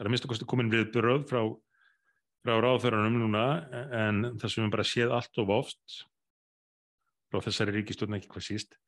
er 0.00 0.08
að 0.08 0.14
mista 0.14 0.30
kosti 0.30 0.48
komin 0.48 0.70
við 0.72 0.90
bröð 0.94 1.26
frá, 1.30 1.42
frá 2.40 2.54
ráðþörunum 2.56 3.18
núna 3.20 3.44
en 4.04 4.22
það 4.40 4.52
sem 4.52 4.64
við 4.64 4.72
bara 4.76 4.88
séð 4.88 5.16
allt 5.16 5.42
of 5.42 5.52
oft 5.54 5.98
frá 7.30 7.42
þessari 7.44 7.76
ríkistjórn 7.78 8.16
ekki 8.18 8.30
hvað 8.32 8.46
síst 8.46 8.78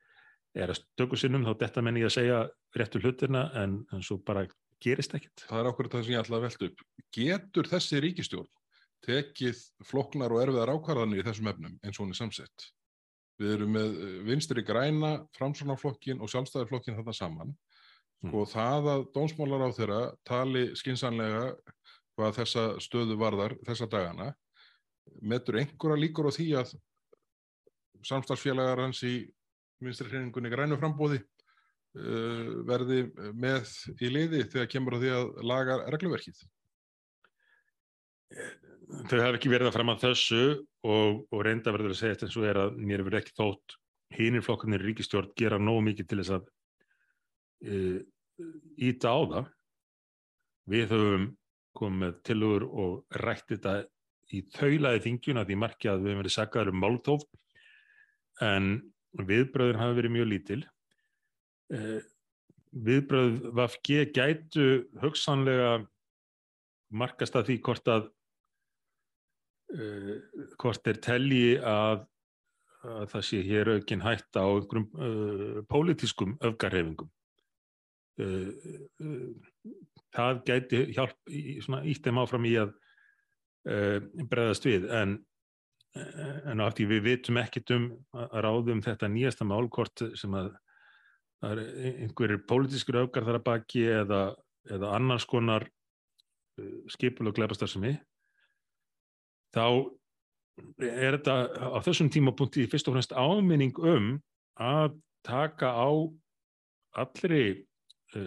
er 0.53 0.73
að 0.73 0.83
stöku 0.83 1.19
sinnum 1.21 1.47
þá 1.47 1.55
detta 1.61 1.85
menn 1.85 2.01
í 2.01 2.05
að 2.07 2.17
segja 2.17 2.41
réttu 2.77 3.01
hlutina 3.01 3.47
en, 3.63 3.79
en 3.93 4.05
svo 4.05 4.19
bara 4.25 4.45
gerist 4.83 5.15
ekkert. 5.17 5.47
Það 5.49 5.61
er 5.61 5.71
okkur 5.71 5.89
það 5.93 6.05
sem 6.05 6.15
ég 6.15 6.23
ætla 6.25 6.39
að 6.39 6.45
velta 6.47 6.69
upp. 6.69 6.85
Getur 7.17 7.71
þessi 7.71 8.03
ríkistjórn 8.03 8.51
tekið 9.03 9.59
floknar 9.89 10.35
og 10.35 10.43
erfiðar 10.45 10.73
ákvarðanir 10.77 11.23
í 11.23 11.27
þessum 11.27 11.51
efnum 11.51 11.79
eins 11.83 11.97
og 11.97 12.05
hún 12.05 12.15
er 12.15 12.21
samsett? 12.21 12.67
Við 13.41 13.55
erum 13.57 13.73
með 13.75 13.95
eh, 13.97 14.19
vinstri 14.29 14.63
græna, 14.67 15.15
framsvonarflokkin 15.39 16.21
og 16.23 16.31
sjálfstæðarflokkin 16.31 16.99
þarna 16.99 17.15
saman. 17.17 17.55
Sko 18.23 18.45
það 18.47 18.89
að 18.93 19.05
dómsmálar 19.17 19.65
á 19.67 19.71
þeirra 19.75 20.03
tali 20.29 20.69
skinsanlega 20.79 21.49
hvað 22.17 22.39
þessa 22.41 22.65
stöðu 22.83 23.19
varðar 23.21 23.57
þessa 23.67 23.89
dagana, 23.91 24.33
metur 25.21 25.61
einhverja 25.61 26.01
líkur 26.01 26.29
á 26.29 26.33
því 26.33 26.49
að 26.61 26.75
samstagsfélagar 28.07 28.83
hans 28.85 29.03
í 29.07 29.15
vinstri 29.83 30.11
hreiningunni 30.11 30.51
grænu 30.53 30.79
frambóði 30.79 31.21
uh, 31.23 32.63
verði 32.69 33.05
með 33.35 33.71
í 33.99 34.11
liði 34.13 34.45
þegar 34.53 34.71
kemur 34.75 34.99
á 34.99 35.03
því 35.03 35.15
að 35.17 35.31
laga 35.53 35.79
regluverkið. 35.95 36.43
Þau 39.09 39.19
hafa 39.21 39.37
ekki 39.37 39.51
verið 39.53 39.71
að 39.71 39.77
fram 39.77 39.93
að 39.93 40.05
þessu 40.07 40.43
og, 40.89 41.23
og 41.33 41.45
reynda 41.45 41.73
verður 41.75 41.95
að 41.95 42.01
segja 42.01 42.17
þetta 42.17 42.29
eins 42.29 42.39
og 42.39 42.47
að 42.63 42.81
mér 42.81 43.05
verður 43.05 43.21
ekki 43.23 43.37
þótt 43.39 43.77
hinir 44.13 44.45
flokkarnir 44.45 44.85
ríkistjórn 44.85 45.33
gera 45.39 45.61
nógu 45.61 45.85
mikið 45.89 46.09
til 46.09 46.21
þess 46.21 46.35
að 46.37 46.49
uh, 47.73 48.01
íta 48.89 49.13
á 49.13 49.21
það. 49.35 49.53
Við 50.73 50.93
höfum 50.93 51.25
komið 51.77 51.99
með 52.05 52.17
tilugur 52.29 52.65
og 52.69 53.21
rætt 53.23 53.49
þetta 53.53 53.75
í 54.33 54.43
þaulaði 54.55 55.03
þingjuna 55.07 55.45
því 55.49 55.59
marki 55.61 55.91
að 55.91 56.03
við 56.03 56.13
höfum 56.13 56.23
verið 56.23 56.35
saggaður 56.37 56.73
um 56.73 56.81
máltóf 56.83 57.27
en 58.43 58.69
viðbröðin 59.29 59.81
hafa 59.81 59.97
verið 59.99 60.15
mjög 60.17 60.31
lítil. 60.31 60.61
Uh, 61.73 62.01
viðbröð 62.73 63.39
VFG 63.53 64.07
gætu 64.17 64.67
hugsanlega 65.03 65.73
markast 66.93 67.37
að 67.37 67.51
því 67.51 67.59
hvort 67.67 67.91
að 67.93 68.09
uh, 69.77 70.15
hvort 70.61 70.93
er 70.93 71.01
telji 71.05 71.57
að, 71.59 72.07
að 72.89 73.07
það 73.13 73.27
sé 73.29 73.43
hér 73.49 73.75
aukin 73.77 74.05
hætta 74.05 74.45
á 74.45 74.49
einhverjum 74.49 74.89
uh, 74.97 75.61
pólitískum 75.69 76.37
öfgarhefingum. 76.41 77.13
Uh, 78.21 78.53
uh, 79.01 79.29
það 80.13 80.41
gæti 80.49 80.81
hjálp, 80.93 81.19
í, 81.31 81.59
svona, 81.65 81.83
ítt 81.89 82.07
þeim 82.07 82.21
áfram 82.23 82.49
í 82.49 82.57
að 82.61 82.73
uh, 83.69 83.99
breðast 84.31 84.67
við. 84.69 84.89
En 84.93 85.21
en 85.93 86.63
á 86.63 86.73
því 86.73 86.87
við 86.89 87.03
vitum 87.05 87.39
ekkit 87.43 87.73
um 87.75 87.89
að 88.17 88.39
ráðum 88.47 88.81
þetta 88.85 89.11
nýjasta 89.13 89.45
málkort 89.45 90.05
sem 90.17 90.33
að 90.39 90.55
það 91.43 91.53
er 91.53 91.91
einhverjir 92.07 92.45
pólitískur 92.49 93.01
öfgar 93.03 93.27
þar 93.27 93.41
að 93.41 93.47
baki 93.49 93.83
eða, 93.91 94.21
eða 94.73 94.93
annars 94.97 95.27
konar 95.29 95.67
uh, 95.69 96.79
skipulög 96.93 97.37
gleipastar 97.37 97.73
þá 99.53 99.67
er 100.81 101.19
þetta 101.19 101.37
á 101.61 101.79
þessum 101.85 102.09
tímapunkti 102.13 102.65
fyrst 102.71 102.89
og 102.89 102.97
fremst 102.97 103.13
áminning 103.13 103.77
um 103.77 104.15
að 104.61 104.97
taka 105.27 105.73
á 105.77 105.89
allri 107.03 107.45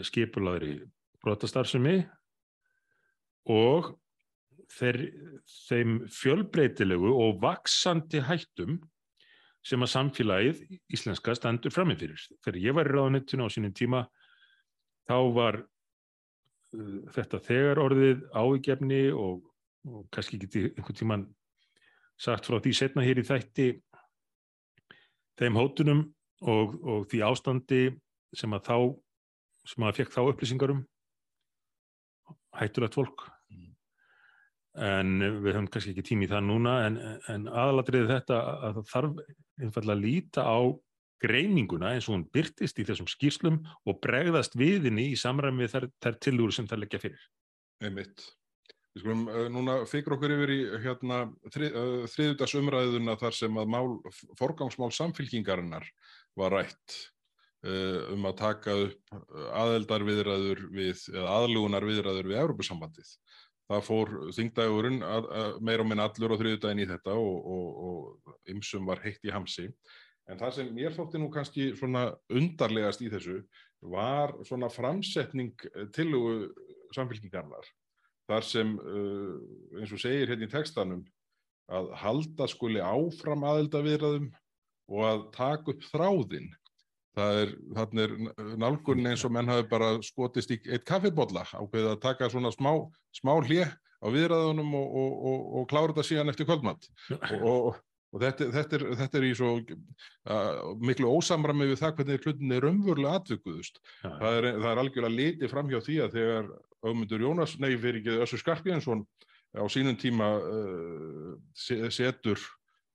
skipulagri 0.05 0.79
brotastarfsemi 1.25 1.99
og 3.51 3.93
þeir, 4.73 4.99
þeim 5.69 5.95
fjölbreytilegu 6.13 7.11
og 7.13 7.39
vaksandi 7.43 8.21
hættum 8.25 8.79
sem 9.65 9.81
að 9.81 9.93
samfélagið 9.95 10.59
íslenska 10.93 11.33
standur 11.37 11.73
framifyrir. 11.73 12.21
Þegar 12.45 12.61
ég 12.61 12.77
var 12.77 12.89
í 12.89 12.93
ráðunittinu 12.93 13.47
á 13.49 13.53
sínum 13.53 13.73
tíma 13.73 14.03
þá 15.09 15.17
var 15.33 15.59
uh, 15.61 16.99
þetta 17.15 17.41
þegar 17.47 17.81
orðið 17.81 18.25
ávíkjefni 18.33 19.01
og, 19.13 19.41
og 19.89 20.05
kannski 20.13 20.39
geti 20.41 20.67
einhvern 20.69 20.99
tíman 21.01 21.25
sagt 22.21 22.47
frá 22.47 22.59
því 22.61 22.75
setna 22.77 23.03
hér 23.05 23.19
í 23.19 23.27
þætti 23.27 23.69
þeim 25.39 25.57
hótunum 25.59 26.03
og, 26.45 26.77
og 26.85 27.07
því 27.11 27.23
ástandi 27.27 27.81
sem 28.35 28.53
að 28.55 28.69
þá 28.69 28.77
sem 29.65 29.83
að 29.83 29.97
fekk 29.99 30.13
þá 30.13 30.21
upplýsingarum 30.29 30.83
hættulegt 32.59 32.97
fólk 32.97 33.25
en 34.75 35.19
við 35.43 35.53
höfum 35.53 35.69
kannski 35.71 35.93
ekki 35.93 36.03
tími 36.09 36.27
í 36.27 36.31
það 36.31 36.47
núna 36.49 36.73
en, 36.87 36.97
en 37.31 37.47
aðalatriði 37.47 38.09
þetta 38.11 38.39
að 38.67 38.79
það 38.79 38.89
þarf 38.91 39.21
einfallega 39.63 39.95
að 39.95 40.03
líta 40.03 40.43
á 40.43 40.59
greininguna 41.23 41.93
eins 41.95 42.09
og 42.09 42.17
hún 42.17 42.25
byrtist 42.35 42.79
í 42.81 42.85
þessum 42.87 43.07
skýrslum 43.09 43.61
og 43.87 44.01
bregðast 44.03 44.57
viðinni 44.59 45.11
í 45.13 45.19
samræmi 45.19 45.63
við 45.63 45.75
þær, 45.75 45.87
þær 46.03 46.17
tilúri 46.27 46.55
sem 46.57 46.67
það 46.67 46.83
leggja 46.83 47.01
fyrir. 47.05 47.23
Einmitt. 47.83 48.25
Við 48.95 49.03
skulum 49.03 49.23
uh, 49.31 49.45
núna 49.51 49.77
fyrir 49.89 50.15
okkur 50.15 50.35
yfir 50.35 50.53
í 50.53 50.59
hérna, 50.83 51.21
þrið, 51.55 51.79
uh, 51.79 52.05
þriðutas 52.11 52.55
umræðuna 52.59 53.17
þar 53.19 53.39
sem 53.39 53.59
að 53.59 53.71
mál, 53.71 53.89
forgangsmál 54.39 54.91
samfylkingarinnar 54.95 55.87
var 56.39 56.55
rætt 56.59 56.99
um 57.65 58.25
að 58.29 58.35
taka 58.37 58.73
upp 58.85 59.15
aðeldarviðræður 59.57 60.59
við, 60.75 60.99
eða 61.13 61.37
aðlugunar 61.39 61.87
viðræður 61.87 62.29
við 62.29 62.41
Európusambandið 62.43 63.13
það 63.69 63.85
fór 63.87 64.11
þingdagurinn 64.35 64.99
meir 65.65 65.81
og 65.81 65.89
minn 65.89 66.03
allur 66.03 66.35
á 66.37 66.39
þriðudaginn 66.41 66.83
í 66.83 66.89
þetta 66.89 67.15
og, 67.17 68.11
ymsum 68.51 68.85
var 68.89 69.01
heitt 69.05 69.25
í 69.25 69.33
hamsi. 69.33 69.69
En 70.29 70.39
það 70.41 70.53
sem 70.57 70.69
mér 70.73 70.93
þótti 70.93 71.21
nú 71.21 71.29
kannski 71.33 71.71
svona 71.77 72.07
undarlegast 72.33 73.01
í 73.05 73.09
þessu 73.13 73.39
var 73.85 74.33
svona 74.47 74.69
framsetning 74.73 75.53
eh, 75.73 75.89
tilugu 75.93 76.49
samfélkingarnar. 76.95 77.65
Þar 78.25 78.45
sem, 78.47 78.71
eins 79.77 79.91
og 79.93 80.01
segir 80.01 80.31
hérna 80.31 80.47
í 80.47 80.49
textanum, 80.49 81.03
að 81.69 81.91
halda 82.01 82.47
skuli 82.49 82.81
áfram 82.81 83.43
aðeldavirðaðum 83.45 84.31
og 84.89 85.03
að 85.05 85.21
taka 85.35 85.73
upp 85.73 85.85
þráðinn 85.91 86.47
Það 87.15 87.39
er, 87.41 87.55
þarna 87.77 88.05
er 88.05 88.13
nálgun 88.59 89.07
eins 89.07 89.23
og 89.23 89.31
menn 89.31 89.47
hafi 89.47 89.65
bara 89.71 89.95
skotist 90.03 90.51
í 90.51 90.59
eitt 90.67 90.83
kaffibodla 90.87 91.45
ákveðið 91.47 91.91
að 91.93 92.01
taka 92.03 92.29
svona 92.31 92.51
smá, 92.51 92.73
smá 93.15 93.37
hlið 93.39 93.69
á 94.03 94.07
viðræðunum 94.11 94.73
og, 94.75 94.95
og, 95.01 95.13
og, 95.31 95.43
og 95.59 95.67
klára 95.71 95.93
þetta 95.93 96.07
síðan 96.09 96.33
eftir 96.33 96.49
kvöldmatt. 96.49 96.89
Og 98.15 98.21
þetta, 98.21 98.49
þetta, 98.53 98.77
er, 98.77 98.83
þetta 99.01 99.19
er 99.19 99.27
í 99.27 99.31
svo 99.35 99.53
uh, 99.59 100.75
miklu 100.87 101.09
ósamrami 101.11 101.69
við 101.71 101.81
það 101.81 101.95
hvernig 101.97 102.27
hlutin 102.27 102.55
er 102.55 102.67
umvörlega 102.69 103.19
atvökuðust. 103.19 103.81
Það 104.03 104.37
er, 104.39 104.49
það 104.53 104.69
er 104.71 104.81
algjörlega 104.83 105.15
litið 105.15 105.51
fram 105.51 105.71
hjá 105.71 105.79
því 105.83 105.97
að 106.05 106.19
þegar 106.19 106.51
augmundur 106.85 107.25
Jónas, 107.25 107.55
nei 107.59 107.73
fyrir 107.73 107.99
ekki 107.99 108.19
Össur 108.23 108.43
Skarpjænsson 108.43 109.03
á 109.55 109.63
sínum 109.71 109.97
tíma 109.99 110.29
uh, 110.39 111.33
setur 111.91 112.39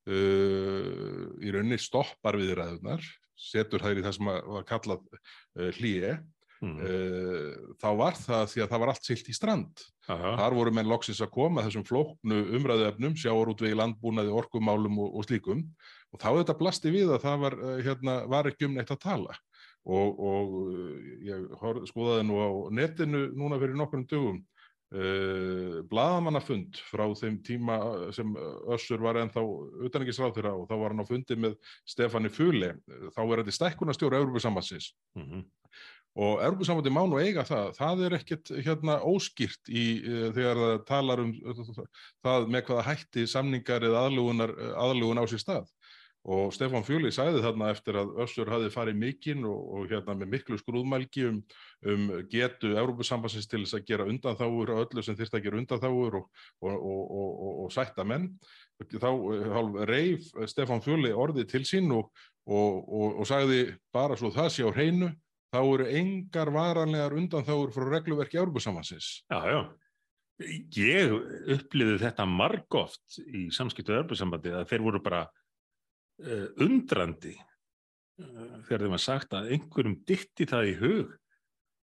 uh, 0.09 1.27
í 1.41 1.53
rauninni 1.53 1.81
stoppar 1.81 2.39
viðræðunar 2.41 3.05
setur 3.41 3.83
þær 3.85 4.01
í 4.01 4.05
það 4.05 4.17
sem 4.19 4.31
var 4.31 4.67
kallað 4.69 5.07
uh, 5.09 5.71
hlýje 5.79 6.13
mm. 6.61 6.77
uh, 6.77 7.73
þá 7.81 7.89
var 8.01 8.19
það 8.19 8.45
því 8.53 8.65
að 8.65 8.73
það 8.73 8.83
var 8.85 8.93
allt 8.93 9.09
silt 9.11 9.31
í 9.31 9.37
strand 9.37 9.85
Aha. 10.11 10.35
þar 10.43 10.57
voru 10.59 10.75
menn 10.75 10.91
loksins 10.91 11.23
að 11.23 11.33
koma 11.37 11.65
þessum 11.67 11.87
flóknu 11.87 12.41
umræðuefnum 12.59 13.17
sjáarútvegi 13.21 13.79
landbúnaði, 13.79 14.35
orkumálum 14.43 14.99
og, 15.05 15.15
og 15.21 15.29
slíkum 15.29 15.65
og 16.11 16.23
þá 16.23 16.31
þetta 16.41 16.59
blasti 16.59 16.93
við 16.95 17.15
að 17.15 17.25
það 17.27 17.45
var, 17.47 17.59
uh, 17.61 17.77
hérna, 17.87 18.19
var 18.31 18.51
ekki 18.51 18.69
um 18.69 18.77
neitt 18.79 18.93
að 18.93 19.05
tala 19.07 19.37
og, 19.89 20.19
og 20.21 20.57
ég 21.25 21.47
skoðaði 21.89 22.27
nú 22.29 22.41
á 22.41 22.49
netinu 22.77 23.27
núna 23.33 23.61
fyrir 23.63 23.79
nokkurnum 23.81 24.09
dögum 24.11 24.41
Uh, 24.91 25.85
blaðamannafund 25.87 26.81
frá 26.83 27.05
þeim 27.15 27.37
tíma 27.47 27.77
sem 28.11 28.33
Össur 28.75 28.99
var 29.05 29.21
ennþá 29.21 29.45
utanengisráð 29.87 30.33
þeirra 30.35 30.55
og 30.59 30.65
þá 30.67 30.73
var 30.81 30.91
hann 30.91 31.03
á 31.07 31.07
fundi 31.07 31.37
með 31.39 31.55
Stefani 31.87 32.33
Fule, 32.35 32.73
þá 33.15 33.21
er 33.23 33.43
þetta 33.45 33.55
stækkunastjóru 33.55 34.19
Európa-sambansins 34.19 34.89
mm 35.15 35.29
-hmm. 35.29 35.45
og 36.27 36.43
Európa-sambandi 36.43 36.91
má 36.91 37.05
nú 37.07 37.23
eiga 37.23 37.47
það. 37.47 37.71
Það 37.79 38.03
er 38.09 38.19
ekkert 38.19 38.51
hérna 38.67 38.99
óskýrt 39.07 39.71
í 39.71 39.85
uh, 40.03 40.27
þegar 40.35 40.63
það 40.65 40.85
talar 40.91 41.23
um 41.23 41.33
uh, 41.39 41.63
það 42.27 42.51
með 42.51 42.67
hvaða 42.67 42.89
hætti 42.91 43.27
samningar 43.31 43.87
eða 43.87 44.09
aðlugun 44.11 45.23
á 45.23 45.25
sér 45.31 45.45
stað 45.47 45.71
og 46.29 46.53
Stefan 46.53 46.85
Fjöli 46.85 47.09
sæði 47.15 47.41
þarna 47.41 47.71
eftir 47.73 47.97
að 47.97 48.11
Össur 48.21 48.51
hafi 48.53 48.69
farið 48.73 48.99
mikinn 49.01 49.47
og, 49.49 49.61
og 49.73 49.87
hérna 49.89 50.17
með 50.21 50.35
miklu 50.35 50.59
skrúðmælgi 50.61 51.25
um, 51.31 51.39
um 51.89 52.11
getu 52.33 52.75
Európusambansins 52.77 53.49
til 53.49 53.63
þess 53.65 53.79
að 53.79 53.87
gera 53.89 54.09
undanþáur 54.11 54.75
og 54.75 54.83
öllu 54.85 55.05
sem 55.07 55.17
þýrst 55.17 55.39
að 55.39 55.47
gera 55.47 55.61
undanþáur 55.63 56.19
og, 56.21 56.29
og, 56.61 57.41
og 57.65 57.73
sætta 57.73 58.05
menn. 58.05 58.29
Þá 58.81 59.09
eh, 59.09 59.89
reif 59.89 60.29
Stefan 60.53 60.85
Fjöli 60.85 61.15
orðið 61.17 61.51
til 61.55 61.65
sín 61.69 61.91
og 61.97 63.25
sagði 63.29 63.65
bara 63.93 64.17
svo 64.21 64.33
það 64.35 64.53
sé 64.53 64.69
á 64.69 64.71
hreinu 64.73 65.13
þá 65.51 65.61
eru 65.65 65.87
engar 65.99 66.51
varanlegar 66.55 67.17
undanþáur 67.17 67.73
frá 67.75 67.87
regluverki 67.91 68.39
Európusambansins 68.41 69.23
Já, 69.31 69.41
já. 69.51 69.61
Ég 70.73 71.13
uppliði 71.53 71.99
þetta 72.01 72.25
margóft 72.25 73.19
í 73.21 73.51
samskiptu 73.53 73.93
Európusambandi 73.93 74.55
að 74.57 74.71
þeir 74.71 74.85
voru 74.87 75.01
bara 75.05 75.27
undrandi 76.61 77.35
uh, 77.37 78.59
þegar 78.67 78.85
þeim 78.85 78.97
var 78.97 79.05
sagt 79.05 79.37
að 79.37 79.53
einhverjum 79.57 80.01
ditti 80.09 80.49
það 80.51 80.73
í 80.73 80.75
hug 80.81 81.15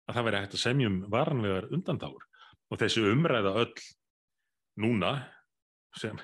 að 0.06 0.18
það 0.18 0.28
væri 0.28 0.42
hægt 0.44 0.58
að 0.58 0.64
semjum 0.66 0.98
varanlegar 1.14 1.70
undantáur 1.74 2.26
og 2.70 2.82
þessi 2.82 3.06
umræða 3.10 3.56
öll 3.64 3.86
núna 4.82 5.14
sem, 5.96 6.18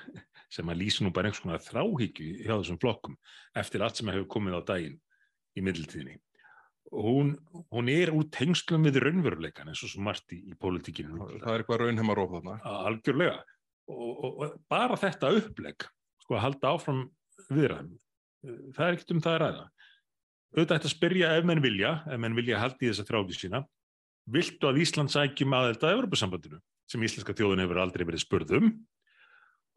sem 0.52 0.68
að 0.68 0.82
lýsa 0.82 1.06
nú 1.06 1.14
bara 1.14 1.30
einhvers 1.30 1.44
konar 1.44 1.64
þráhyggju 1.64 2.42
hjá 2.44 2.52
þessum 2.54 2.82
flokkum 2.82 3.16
eftir 3.58 3.84
allt 3.84 3.98
sem 3.98 4.12
hefur 4.12 4.28
komið 4.36 4.60
á 4.60 4.62
daginn 4.74 5.00
í 5.56 5.64
middiltíðinni 5.64 6.20
hún, 6.92 7.32
hún 7.72 7.88
er 7.88 8.12
úr 8.12 8.28
tengslum 8.32 8.84
við 8.86 9.00
raunveruleikan 9.06 9.70
eins 9.72 9.82
og 9.84 9.92
svo 9.92 10.04
margt 10.04 10.34
í, 10.34 10.42
í 10.52 10.56
pólitíkinu 10.58 11.16
Það 11.40 11.48
er 11.54 11.62
eitthvað 11.62 11.82
raunheimaróf 11.82 12.36
þarna. 12.36 12.56
Algjörlega. 12.90 13.38
Og, 13.90 14.10
og, 14.12 14.42
og 14.44 14.56
bara 14.70 14.98
þetta 15.00 15.32
uppleg 15.38 15.86
sko 16.22 16.36
að 16.36 16.44
halda 16.44 16.72
áfram 16.76 17.02
viðræðum. 17.56 17.92
Það 18.74 18.86
er 18.86 18.96
ekkert 18.96 19.14
um 19.14 19.22
það 19.22 19.36
að 19.36 19.42
ræða. 19.42 19.64
Auðvitað 20.52 20.76
ætti 20.78 20.88
að 20.88 20.94
spyrja 20.96 21.30
ef 21.38 21.46
menn 21.48 21.62
vilja, 21.64 21.92
ef 22.12 22.20
menn 22.20 22.36
vilja 22.36 22.60
haldi 22.60 22.90
þessa 22.90 23.06
þráði 23.08 23.36
sína, 23.38 23.62
viltu 24.32 24.68
að 24.68 24.82
Ísland 24.82 25.12
sækjum 25.12 25.54
aðelda 25.56 25.88
að 25.88 25.94
Evropasambandinu, 25.96 26.58
sem 26.90 27.06
íslenska 27.06 27.34
þjóðun 27.36 27.62
hefur 27.64 27.80
aldrei 27.82 28.04
verið 28.06 28.24
spurðum 28.24 28.68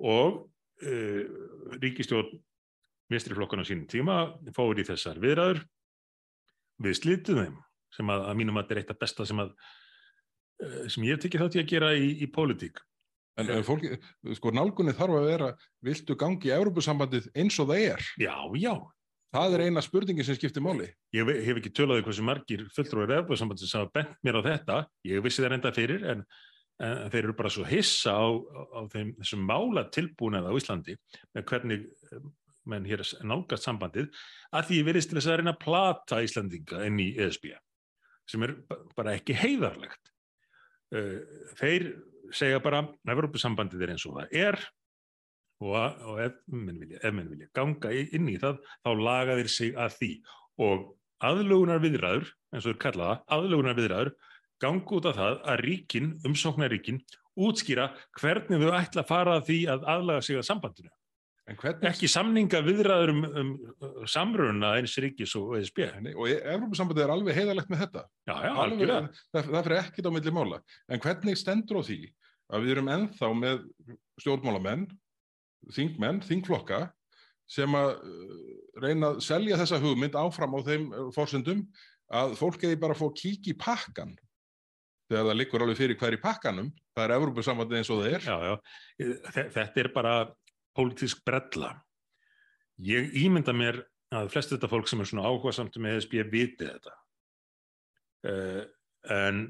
og 0.04 0.42
uh, 0.84 1.22
ríkistjórn 1.80 2.42
mistriflokkana 3.14 3.64
sínum 3.68 3.88
tíma 3.88 4.18
fóður 4.56 4.82
í 4.82 4.88
þessar 4.90 5.22
viðræður 5.24 5.62
við 6.84 6.98
slítum 7.00 7.40
þeim, 7.40 7.56
sem 7.96 8.12
að, 8.12 8.26
að 8.28 8.40
mínum 8.42 8.60
að 8.60 8.66
þetta 8.66 8.76
er 8.76 8.82
eitt 8.82 8.94
af 8.96 9.02
besta 9.06 9.28
sem, 9.30 9.42
að, 9.46 9.54
uh, 10.66 10.82
sem 10.92 11.08
ég 11.08 11.22
tekið 11.24 11.46
þátt 11.46 11.58
í 11.58 11.64
að 11.64 11.72
gera 11.72 11.94
í, 11.96 12.12
í 12.26 12.30
pólitík 12.34 12.84
En 13.42 13.66
fólki, 13.68 13.92
sko, 14.38 14.52
nálgunni 14.56 14.94
þarf 14.96 15.18
að 15.20 15.26
vera, 15.28 15.48
viltu 15.84 16.16
gangi 16.20 16.52
í 16.52 16.56
Európusambandið 16.56 17.28
eins 17.36 17.58
og 17.60 17.68
það 17.72 17.82
er? 17.90 18.06
Já, 18.22 18.36
já. 18.56 18.76
Það 19.36 19.56
er 19.58 19.64
eina 19.66 19.84
spurningi 19.84 20.24
sem 20.24 20.38
skiptir 20.38 20.64
máli. 20.64 20.88
Ég 21.16 21.28
hef 21.44 21.60
ekki 21.60 21.74
tölaði 21.76 22.06
hversu 22.06 22.24
margir 22.24 22.64
fulltrúið 22.76 23.18
Európusambandið 23.18 23.68
sem 23.68 23.82
hafa 23.84 23.92
bent 23.98 24.14
mér 24.24 24.40
á 24.40 24.42
þetta. 24.46 24.78
Ég 25.10 25.26
vissi 25.26 25.44
það 25.44 25.52
reynda 25.52 25.74
fyrir, 25.76 26.08
en, 26.14 26.24
en 26.80 27.12
þeir 27.12 27.22
eru 27.26 27.36
bara 27.42 27.52
svo 27.52 27.68
hissa 27.68 28.16
á, 28.16 28.28
á 28.32 28.80
þeim, 28.96 29.12
þessum 29.20 29.44
mála 29.52 29.84
tilbúinað 29.92 30.48
á 30.48 30.56
Íslandi 30.56 30.96
með 31.36 31.48
hvernig 31.52 31.86
eh, 32.16 32.26
menn 32.72 32.88
hér 32.88 33.04
nálgast 33.28 33.68
sambandið 33.68 34.08
að 34.56 34.70
því 34.70 34.80
ég 34.80 34.88
verðist 34.88 35.12
til 35.12 35.20
þess 35.20 35.34
að 35.34 35.40
reyna 35.42 35.54
að 35.58 35.64
plata 35.66 36.24
Íslandinga 36.24 36.82
enn 36.88 37.04
í 37.04 37.12
ESB 37.20 37.52
sem 38.32 38.48
er 38.48 38.56
bara 38.96 39.20
ekki 39.20 39.36
heiðarlegt. 39.38 40.14
Eh, 40.96 41.20
þeir 41.60 41.92
segja 42.36 42.62
bara 42.64 42.84
Evropasambandið 43.12 43.86
er 43.86 43.94
eins 43.96 44.06
og 44.10 44.20
það 44.20 44.36
er 44.46 44.60
og, 45.64 45.76
og 46.10 46.22
ef 46.26 46.40
menn 46.52 46.80
vilja, 46.82 47.12
vilja 47.16 47.50
ganga 47.56 47.92
inn 47.96 48.30
í 48.32 48.38
það 48.42 48.60
þá 48.84 48.90
laga 49.00 49.38
þeir 49.40 49.52
sig 49.52 49.78
að 49.80 50.00
því. 50.00 50.12
Og 50.66 50.88
aðlugunar 51.26 51.84
viðræður 51.84 52.32
eins 52.54 52.66
og 52.66 52.74
þeir 52.74 52.82
kallaða, 52.84 53.20
aðlugunar 53.38 53.78
viðræður 53.78 54.12
ganga 54.64 54.98
út 54.98 55.08
af 55.10 55.18
það 55.20 55.40
að 55.52 55.64
ríkin, 55.66 56.12
umsóknaríkin 56.28 57.02
útskýra 57.36 57.90
hvernig 58.20 58.62
þau 58.62 58.76
ætla 58.78 59.04
að 59.04 59.10
fara 59.10 59.40
að 59.40 59.50
því 59.50 59.58
að 59.74 59.90
aðlaga 59.96 60.24
sig 60.24 60.40
að 60.40 60.48
sambandinu. 60.50 60.92
Hvernig... 61.46 61.84
ekki 61.92 62.08
samninga 62.10 62.60
viðræður 62.66 63.12
um, 63.12 63.26
um, 63.38 63.50
um 63.86 64.06
samruna 64.10 64.72
eins 64.80 64.96
ríkis 64.98 65.36
og 65.38 65.52
ESB 65.60 65.84
og 66.16 66.24
Európa-sambandið 66.32 67.04
er 67.04 67.14
alveg 67.14 67.38
heiðalegt 67.38 67.70
með 67.70 67.84
þetta. 67.84 68.06
Já, 68.26 68.34
já, 68.48 68.52
alveg, 68.64 68.94
það, 69.30 69.52
það 69.52 69.68
fyrir 69.68 69.82
ekkit 69.84 70.10
á 70.10 70.12
milli 70.16 70.34
mála. 70.34 70.60
En 70.90 71.04
hvernig 71.04 71.38
stendur 71.38 71.80
á 71.80 71.82
því 71.86 72.00
að 72.54 72.66
við 72.66 72.76
erum 72.76 72.92
enþá 72.94 73.32
með 73.38 73.64
stjórnmálamenn 74.22 74.86
þingmenn, 75.74 76.22
þingflokka 76.26 76.86
sem 77.50 77.78
að 77.78 77.96
uh, 77.96 78.46
reyna 78.84 79.14
að 79.14 79.24
selja 79.26 79.58
þessa 79.62 79.82
hugmynd 79.82 80.18
áfram 80.18 80.58
á 80.58 80.60
þeim 80.66 80.88
uh, 80.92 81.10
fórsendum 81.16 81.66
að 82.14 82.36
fólk 82.40 82.66
eði 82.66 82.78
bara 82.82 82.98
fá 82.98 83.06
kík 83.18 83.50
í 83.50 83.58
pakkan 83.58 84.14
þegar 85.10 85.28
það 85.30 85.38
liggur 85.40 85.66
alveg 85.66 85.80
fyrir 85.80 86.00
hver 86.02 86.18
í 86.18 86.22
pakkanum, 86.22 86.70
það 86.96 87.04
er 87.06 87.16
Evrópusambandi 87.20 87.80
eins 87.80 87.92
og 87.94 88.02
það 88.02 88.16
er. 88.16 88.24
Já, 88.26 88.38
já, 88.50 89.10
þetta 89.54 89.82
er 89.84 89.90
bara 89.94 90.14
pólitísk 90.76 91.22
brella. 91.28 91.76
Ég 92.82 93.14
ímynda 93.22 93.54
mér 93.56 93.84
að 94.16 94.32
flest 94.34 94.54
þetta 94.54 94.70
fólk 94.72 94.90
sem 94.90 95.02
er 95.02 95.10
svona 95.10 95.28
áhuga 95.30 95.54
samt 95.56 95.78
með 95.82 96.00
ESB 96.00 96.18
viti 96.32 96.66
þetta. 96.66 96.96
Uh, 98.26 98.64
en, 99.14 99.46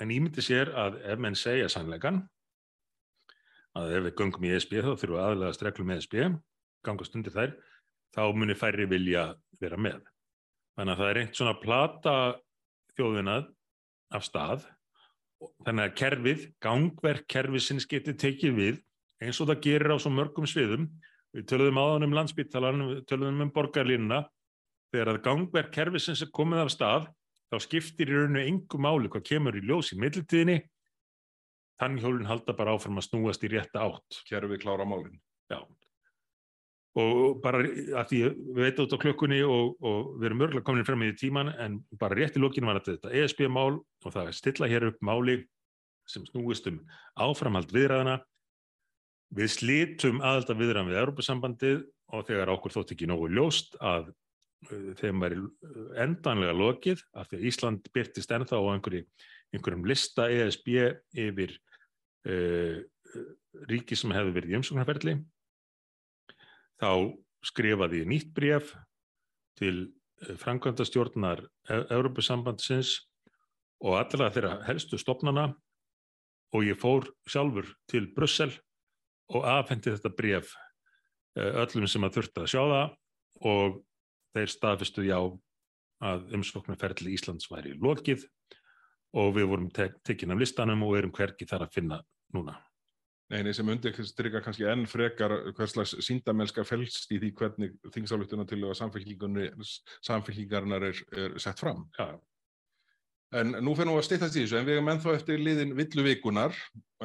en 0.00 0.12
ímyndi 0.12 0.44
sér 0.44 0.72
að 0.78 1.00
ef 1.04 1.20
menn 1.20 1.36
segja 1.38 1.68
sannleikan, 1.72 2.22
að 3.76 3.94
ef 3.96 4.06
við 4.08 4.16
göngum 4.18 4.46
í 4.48 4.52
ESB 4.56 4.80
þá 4.80 4.92
þurfum 4.94 5.16
við 5.16 5.24
aðlega 5.24 5.56
streklum 5.56 5.92
ESB, 5.94 6.16
gangast 6.86 7.16
undir 7.18 7.34
þær, 7.34 7.54
þá 8.16 8.22
munir 8.34 8.58
færri 8.58 8.88
vilja 8.90 9.30
vera 9.60 9.78
með. 9.78 10.00
Þannig 10.78 10.94
að 10.94 11.02
það 11.02 11.10
er 11.10 11.20
einhvern 11.20 11.38
svona 11.38 11.58
plata 11.60 12.14
þjóðinað 12.96 13.50
af 14.16 14.26
stað, 14.26 14.66
þannig 15.66 15.86
að 15.86 15.96
kerfið, 16.00 16.46
gangverk 16.64 17.28
kerfisins 17.30 17.86
getur 17.88 18.16
tekið 18.18 18.56
við 18.56 18.80
eins 19.20 19.40
og 19.40 19.50
það 19.50 19.62
gerir 19.66 19.94
á 19.94 19.96
svo 20.00 20.12
mörgum 20.14 20.48
sviðum. 20.48 20.88
Við 21.36 21.46
töluðum 21.52 21.78
áðan 21.78 22.06
um 22.08 22.14
landsbyttalan, 22.16 22.84
við 22.88 23.02
töluðum 23.08 23.44
um 23.44 23.52
borgarlínuna. 23.54 24.20
Þegar 24.90 25.12
að 25.12 25.20
gangverk 25.26 25.74
kerfisins 25.74 26.24
er 26.24 26.32
komið 26.34 26.64
af 26.64 26.72
stað, 26.74 27.08
þá 27.50 27.56
skiptir 27.66 28.12
í 28.12 28.16
rauninu 28.16 28.46
engu 28.46 28.80
máli 28.80 29.10
hvað 29.10 29.26
kemur 29.32 29.58
í 29.58 29.64
ljós 29.64 29.92
í 29.94 30.00
mittiltíðinni. 30.00 30.60
Þannig 31.80 32.04
hjólinn 32.04 32.28
halda 32.28 32.54
bara 32.56 32.76
áfram 32.76 33.00
að 33.00 33.08
snúast 33.08 33.44
í 33.46 33.52
rétta 33.52 33.86
átt. 33.86 34.22
Kerfið 34.28 34.62
klára 34.62 34.86
málinn. 34.88 35.20
Já, 35.50 35.64
og 36.98 37.38
bara 37.42 37.62
að 37.62 38.08
því 38.10 38.20
við 38.50 38.64
veitum 38.64 38.86
út 38.86 38.94
á 38.98 39.02
klökkunni 39.02 39.40
og, 39.46 39.76
og 39.78 40.16
við 40.18 40.30
erum 40.30 40.42
örgulega 40.46 40.66
komin 40.66 40.86
fram 40.86 41.04
í 41.06 41.12
tíman 41.14 41.52
en 41.54 41.78
bara 42.00 42.18
rétt 42.18 42.38
í 42.38 42.42
lókinu 42.42 42.66
var 42.66 42.80
þetta 42.82 43.12
ESB-mál 43.14 43.78
og 43.78 44.10
það 44.10 44.32
stilla 44.34 44.70
hér 44.70 44.88
upp 44.88 44.98
máli 45.06 45.38
sem 46.10 46.24
snúist 46.26 46.66
um 46.66 46.80
áframhald 47.14 47.70
viðræðana 47.70 48.18
við 49.38 49.52
slítum 49.54 50.18
aðalda 50.18 50.56
viðræðan 50.58 50.90
við 50.90 51.00
Europasambandið 51.04 51.84
og 52.10 52.26
þegar 52.26 52.50
okkur 52.56 52.74
þótt 52.74 52.96
ekki 52.96 53.06
nógu 53.06 53.30
ljóst 53.30 53.78
að 53.78 54.10
þeim 54.68 55.22
væri 55.24 55.40
endanlega 56.02 56.52
lokið 56.56 57.02
af 57.16 57.30
því 57.30 57.38
að 57.38 57.46
Ísland 57.50 57.90
byrtist 57.94 58.32
ennþá 58.36 58.60
á 58.60 58.64
einhverjum, 58.74 59.06
einhverjum 59.54 59.86
lista 59.88 60.28
ESB 60.30 60.68
yfir 61.16 61.54
uh, 62.28 62.80
ríki 63.70 63.96
sem 63.98 64.12
hefði 64.14 64.34
verið 64.36 64.52
í 64.52 64.58
umsóknarferðli 64.60 65.16
þá 66.80 66.92
skrifaði 67.44 68.04
nýtt 68.08 68.32
bref 68.36 68.74
til 69.58 69.76
eh, 70.22 70.36
framkvæmdastjórnar 70.40 71.42
Európusambandsins 71.90 72.96
og 73.80 73.96
allra 74.00 74.30
þeirra 74.32 74.54
helstu 74.68 75.00
stopnana 75.00 75.50
og 76.54 76.66
ég 76.66 76.78
fór 76.80 77.08
sjálfur 77.30 77.68
til 77.90 78.08
Brussel 78.14 78.52
og 79.30 79.46
afhendi 79.48 79.92
þetta 79.94 80.12
bref 80.16 80.54
eh, 81.38 81.62
öllum 81.64 81.88
sem 81.90 82.04
að 82.06 82.18
þurfti 82.18 82.44
að 82.44 82.52
sjá 82.54 82.62
það 82.62 82.96
og 83.50 83.80
þeir 84.34 84.52
staðfistu 84.52 85.02
já 85.06 85.18
að 86.00 86.34
umsvoknarferðli 86.38 87.14
Íslands 87.16 87.50
væri 87.50 87.74
lokið 87.76 88.24
og 89.20 89.28
við 89.36 89.46
vorum 89.50 89.70
tek 89.74 89.92
tekinn 90.06 90.32
af 90.34 90.40
listanum 90.40 90.84
og 90.86 90.96
erum 90.98 91.14
hverki 91.14 91.48
þar 91.48 91.66
að 91.66 91.74
finna 91.76 91.98
núna. 92.34 92.54
Neini 93.30 93.52
sem 93.54 93.68
undirstryka 93.70 94.40
kannski 94.42 94.64
enn 94.66 94.88
frekar 94.90 95.30
hvers 95.54 95.76
slags 95.76 95.92
síndamennska 96.02 96.64
fælst 96.66 97.12
í 97.14 97.16
því 97.22 97.30
hvernig 97.38 97.76
þingsáluttuna 97.94 98.44
til 98.50 98.58
að 98.66 98.74
samfélkingarnar 98.80 100.82
er, 100.88 100.96
er 101.14 101.38
sett 101.38 101.62
fram. 101.62 101.84
Já. 101.98 102.08
En 103.38 103.52
nú 103.62 103.76
fyrir 103.78 103.86
nú 103.86 103.94
að 103.94 104.08
steytast 104.08 104.34
í 104.34 104.42
þessu, 104.42 104.56
en 104.58 104.64
við 104.66 104.76
erum 104.76 104.88
ennþá 104.90 105.12
eftir 105.14 105.38
liðin 105.38 105.76
villuvikunar, 105.78 106.56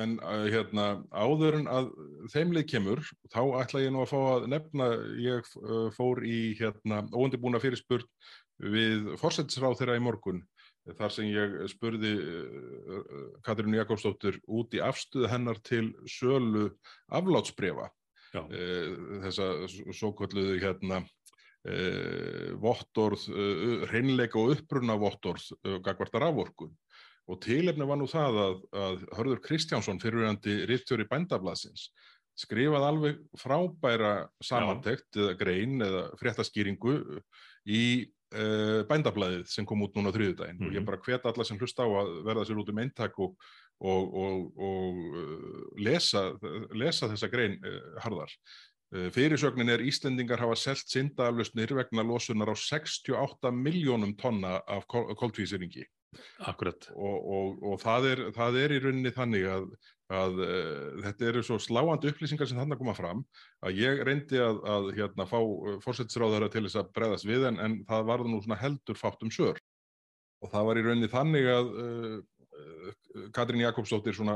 en 0.02 0.16
uh, 0.26 0.48
hérna 0.50 0.86
áður 1.14 1.60
en 1.60 1.68
að 1.70 1.92
þeimlið 2.34 2.66
kemur, 2.72 3.04
þá 3.30 3.42
ætla 3.62 3.84
ég 3.84 3.94
nú 3.94 4.02
að 4.02 4.10
fá 4.10 4.18
að 4.32 4.48
nefna, 4.56 4.90
ég 5.22 5.52
uh, 5.62 5.92
fór 5.94 6.24
í 6.26 6.40
hérna 6.58 7.04
óundibúna 7.14 7.62
fyrirspurt 7.62 8.10
við 8.64 9.14
fórsættisráð 9.22 9.78
þeirra 9.82 10.00
í 10.00 10.04
morgun 10.04 10.42
þar 10.94 11.14
sem 11.14 11.30
ég 11.32 11.56
spurði 11.72 12.14
eh, 12.14 12.64
eh, 12.94 13.28
Katrínu 13.46 13.80
Jakobsdóttur 13.80 14.38
út 14.46 14.76
í 14.78 14.82
afstuð 14.86 15.28
hennar 15.32 15.58
til 15.66 15.90
sölu 16.10 16.70
aflátsbrefa 17.10 17.90
eh, 18.36 18.94
þessa 19.26 19.50
svo 19.96 20.14
kalluðu 20.18 20.60
hérna 20.62 21.02
vottorð, 22.62 23.24
hreinleika 23.90 24.38
og 24.38 24.52
uppbrunna 24.54 24.98
vottorð 25.02 25.48
gagvartar 25.86 26.28
afvorkun 26.28 26.74
og 27.26 27.40
tilefni 27.42 27.88
var 27.90 27.98
nú 27.98 28.06
það 28.10 28.42
að, 28.42 28.60
að 28.86 29.06
Hörður 29.18 29.42
Kristjánsson 29.48 30.02
fyrirvægandi 30.02 30.60
rittjóri 30.70 31.08
bændablasins 31.10 31.88
skrifað 32.36 32.86
alveg 32.90 33.22
frábæra 33.40 34.16
samantekt 34.44 35.18
eða 35.18 35.38
grein 35.40 35.80
eða 35.84 36.04
fréttaskýringu 36.20 36.96
í 37.72 37.84
uh, 38.36 38.82
bændablaðið 38.90 39.46
sem 39.52 39.68
kom 39.68 39.86
út 39.86 39.96
núna 39.96 40.12
á 40.12 40.16
þriðudaginn 40.16 40.60
mm 40.60 40.66
-hmm. 40.66 40.70
og 40.70 40.76
ég 40.76 40.82
mhm. 40.84 40.90
bara 40.90 41.02
hvet 41.06 41.26
alla 41.26 41.46
sem 41.48 41.58
hlusta 41.58 41.88
á 41.88 41.90
að 41.90 42.12
verða 42.28 42.46
sér 42.46 42.60
út 42.60 42.70
um 42.70 42.82
eintak 42.84 43.20
og, 43.20 43.36
og, 43.80 44.04
og, 44.14 44.38
og 44.60 45.80
lesa, 45.80 46.36
lesa 46.76 47.08
þessa 47.08 47.32
grein 47.32 47.60
uh, 47.64 48.02
harðar. 48.04 48.32
Fyrirsögnin 49.16 49.74
er 49.74 49.84
Íslendingar 49.84 50.40
hafa 50.40 50.56
selt 50.60 50.88
syndaflusnir 50.92 51.74
vegna 51.76 52.06
losunar 52.06 52.54
á 52.54 52.56
68 52.56 53.52
miljónum 53.52 54.16
tonna 54.20 54.60
af 54.68 54.88
koltvíseringi. 54.88 55.84
Akkurat. 56.48 56.88
Og 56.96 57.76
það 57.82 58.08
er, 58.14 58.22
það 58.38 58.60
er 58.62 58.74
í 58.76 58.80
rauninni 58.86 59.12
þannig 59.12 59.50
að 59.52 59.68
að 60.14 60.42
uh, 60.44 60.98
þetta 61.02 61.26
eru 61.32 61.42
svo 61.46 61.58
sláandi 61.62 62.12
upplýsingar 62.12 62.50
sem 62.50 62.60
þannig 62.60 62.78
að 62.78 62.82
koma 62.84 62.94
fram 62.98 63.24
að 63.66 63.80
ég 63.82 64.04
reyndi 64.06 64.38
að, 64.42 64.60
að 64.70 64.90
hérna, 65.00 65.26
fá 65.30 65.40
uh, 65.42 65.80
fórsættisráðara 65.82 66.50
til 66.54 66.66
þess 66.68 66.78
að 66.82 66.92
bregðast 66.98 67.26
við 67.26 67.48
en, 67.50 67.58
en 67.64 67.80
það 67.90 68.06
varði 68.12 68.34
nú 68.34 68.58
heldur 68.62 69.00
fátt 69.00 69.26
um 69.26 69.34
sör 69.34 69.58
og 70.44 70.52
það 70.54 70.68
var 70.70 70.78
í 70.78 70.86
rauninni 70.86 71.10
þannig 71.10 71.50
að 71.50 71.72
uh, 71.82 72.94
Katrín 73.36 73.64
Jakobsdóttir 73.64 74.16
svona 74.18 74.36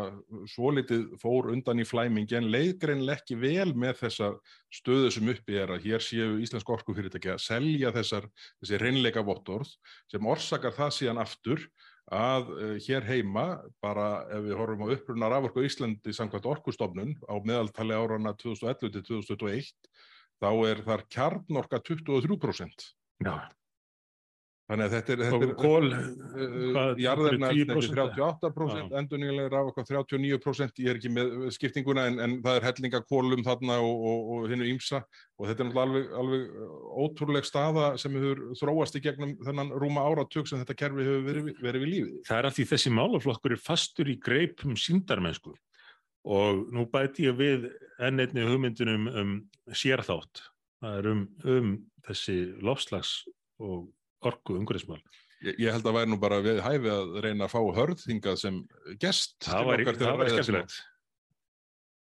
svolítið 0.53 1.09
fór 1.19 1.49
undan 1.53 1.81
í 1.81 1.85
flæmingi 1.87 2.37
en 2.39 2.49
leiðgreinlega 2.53 3.19
ekki 3.19 3.37
vel 3.41 3.73
með 3.75 3.99
þessa 4.05 4.29
stöðu 4.73 5.11
sem 5.13 5.31
uppi 5.33 5.57
er 5.59 5.73
að 5.75 5.87
hér 5.87 6.05
séu 6.05 6.37
Íslensk 6.43 6.71
orkufyrirtæki 6.77 7.33
að 7.33 7.43
selja 7.43 7.91
þessar, 7.95 8.29
þessi 8.61 8.81
reynleika 8.81 9.23
vottorð 9.25 9.73
sem 10.11 10.31
orsakar 10.31 10.75
það 10.77 10.95
síðan 10.95 11.23
aftur 11.25 11.65
að 12.09 12.49
uh, 12.55 12.77
hér 12.87 13.05
heima, 13.05 13.45
bara 13.83 14.25
ef 14.33 14.47
við 14.47 14.57
horfum 14.57 14.87
á 14.89 14.93
upprunnar 14.95 15.35
afvorku 15.37 15.65
Íslandi 15.67 16.15
samkvæmt 16.15 16.47
orkustofnun 16.49 17.13
á 17.29 17.35
meðaltali 17.45 17.93
árana 17.93 18.33
2011 18.39 18.95
til 18.95 19.05
2021, 19.27 19.69
þá 20.41 20.49
er 20.71 20.83
þar 20.87 21.05
kjarnorka 21.13 21.83
23%. 21.85 22.89
Já. 23.27 23.35
Þannig 24.69 24.85
að 24.85 24.91
þetta 24.93 25.13
er... 25.13 25.21
Þetta 25.25 25.47
er 25.47 25.53
kól... 25.57 25.85
Jarðarnæðin 27.01 27.71
er 27.73 27.79
38%, 27.81 28.91
endurningilega 28.99 29.49
rafokk 29.55 29.81
á 29.81 29.83
39%, 29.89 30.81
ég 30.83 30.91
er 30.91 30.99
ekki 30.99 31.11
með 31.15 31.31
skiptinguna 31.55 32.05
en, 32.11 32.19
en 32.21 32.35
það 32.45 32.59
er 32.59 32.67
hellingakólum 32.67 33.41
þarna 33.47 33.79
og, 33.81 34.05
og, 34.11 34.29
og 34.35 34.45
hinnu 34.53 34.69
ímsa 34.69 35.01
og 35.01 35.49
þetta 35.49 35.65
er 35.65 35.71
náttúrulega 35.71 35.87
alveg, 35.87 36.13
alveg 36.21 37.01
ótrúleg 37.01 37.49
staða 37.49 37.89
sem 38.01 38.19
hefur 38.19 38.45
þróast 38.61 38.99
í 38.99 39.03
gegnum 39.07 39.33
þennan 39.47 39.73
rúma 39.81 40.05
áratug 40.05 40.45
sem 40.49 40.61
þetta 40.61 40.77
kerfi 40.83 41.09
hefur 41.09 41.27
verið, 41.31 41.51
verið 41.65 41.85
við 41.85 41.93
lífið. 41.95 42.15
Það 42.29 42.43
er 42.43 42.51
að 42.51 42.57
því 42.59 42.69
þessi 42.75 42.95
málaflokkur 42.99 43.57
er 43.57 43.65
fastur 43.65 44.13
í 44.13 44.19
greipum 44.21 44.77
síndarmennsku 44.77 45.57
og 46.29 46.65
nú 46.75 46.85
bæti 46.93 47.25
ég 47.25 47.39
við 47.41 47.71
enn 48.05 48.21
einni 48.21 48.45
hugmyndunum 48.45 49.09
um 49.09 49.37
sérþátt. 49.73 50.43
Það 50.83 50.99
er 50.99 51.07
um, 51.09 51.29
um 51.57 51.77
þessi 52.05 52.43
lofslags 52.61 53.23
og 53.59 53.87
orku 54.25 54.57
umhverfismál. 54.59 55.01
Ég, 55.39 55.55
ég 55.55 55.71
held 55.71 55.87
að 55.87 55.95
væri 55.95 56.11
nú 56.11 56.19
bara 56.19 56.41
við 56.43 56.61
hæfi 56.65 56.91
að 56.91 57.19
reyna 57.23 57.47
að 57.47 57.53
fá 57.53 57.59
hörðingað 57.79 58.39
sem 58.41 58.63
gest. 58.99 59.37
Það 59.45 59.69
væri 59.71 59.85
skemmtilegt. 59.95 60.79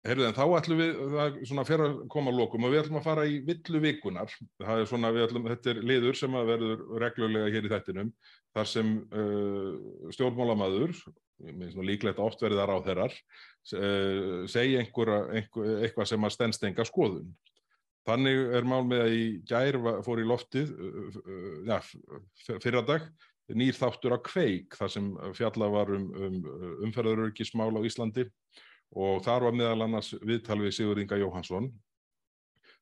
Herðu 0.05 0.27
en 0.29 0.35
þá 0.37 0.43
ætlum 0.59 0.81
við, 0.83 0.99
það 1.15 1.23
er 1.25 1.49
svona 1.49 1.63
fyrir 1.65 1.83
að 1.87 1.93
koma 2.13 2.29
að 2.29 2.41
lokum 2.43 2.67
og 2.67 2.73
við 2.75 2.83
ætlum 2.83 2.99
að 3.01 3.07
fara 3.07 3.23
í 3.25 3.39
villu 3.47 3.81
vikunar. 3.81 4.35
Það 4.61 4.83
er 4.83 4.91
svona, 4.91 5.11
ætlum, 5.25 5.47
þetta 5.49 5.71
er 5.73 5.81
liður 5.89 6.19
sem 6.21 6.37
að 6.37 6.51
verður 6.51 6.83
reglulega 7.01 7.53
hér 7.55 7.65
í 7.65 7.71
þettinum. 7.73 8.11
Þar 8.55 8.69
sem 8.69 8.91
uh, 9.17 9.71
stjórnmálamadur, 10.13 10.93
líklegt 11.89 12.21
oft 12.21 12.45
verðar 12.45 12.75
á 12.77 12.79
þeirrar, 12.85 13.17
uh, 13.81 14.45
segja 14.53 14.85
einhver, 14.85 15.15
einhver, 15.41 15.73
eitthvað 15.87 16.13
sem 16.13 16.29
að 16.29 16.37
stennst 16.37 16.69
enga 16.69 16.85
skoðun. 16.85 17.33
Þannig 18.05 18.51
er 18.59 18.67
mál 18.69 18.83
með 18.85 19.03
að 19.07 19.15
í 19.17 19.25
gær 19.49 19.79
fór 20.05 20.21
í 20.21 20.27
loftið 20.29 20.75
ja, 21.69 21.79
fyrradag 22.61 23.07
nýr 23.57 23.77
þáttur 23.77 24.17
á 24.17 24.19
kveik 24.25 24.77
þar 24.77 24.93
sem 24.93 25.09
fjalla 25.37 25.71
var 25.73 25.93
um, 25.93 26.05
um 26.13 26.37
umferðarörgismál 26.85 27.73
á 27.77 27.81
Íslandi. 27.85 28.27
Og 28.95 29.25
þar 29.25 29.49
var 29.49 29.57
meðal 29.57 29.87
annars 29.87 30.13
viðtal 30.23 30.61
við 30.61 30.77
Sigur 30.77 31.01
Inga 31.03 31.19
Jóhansson 31.19 31.73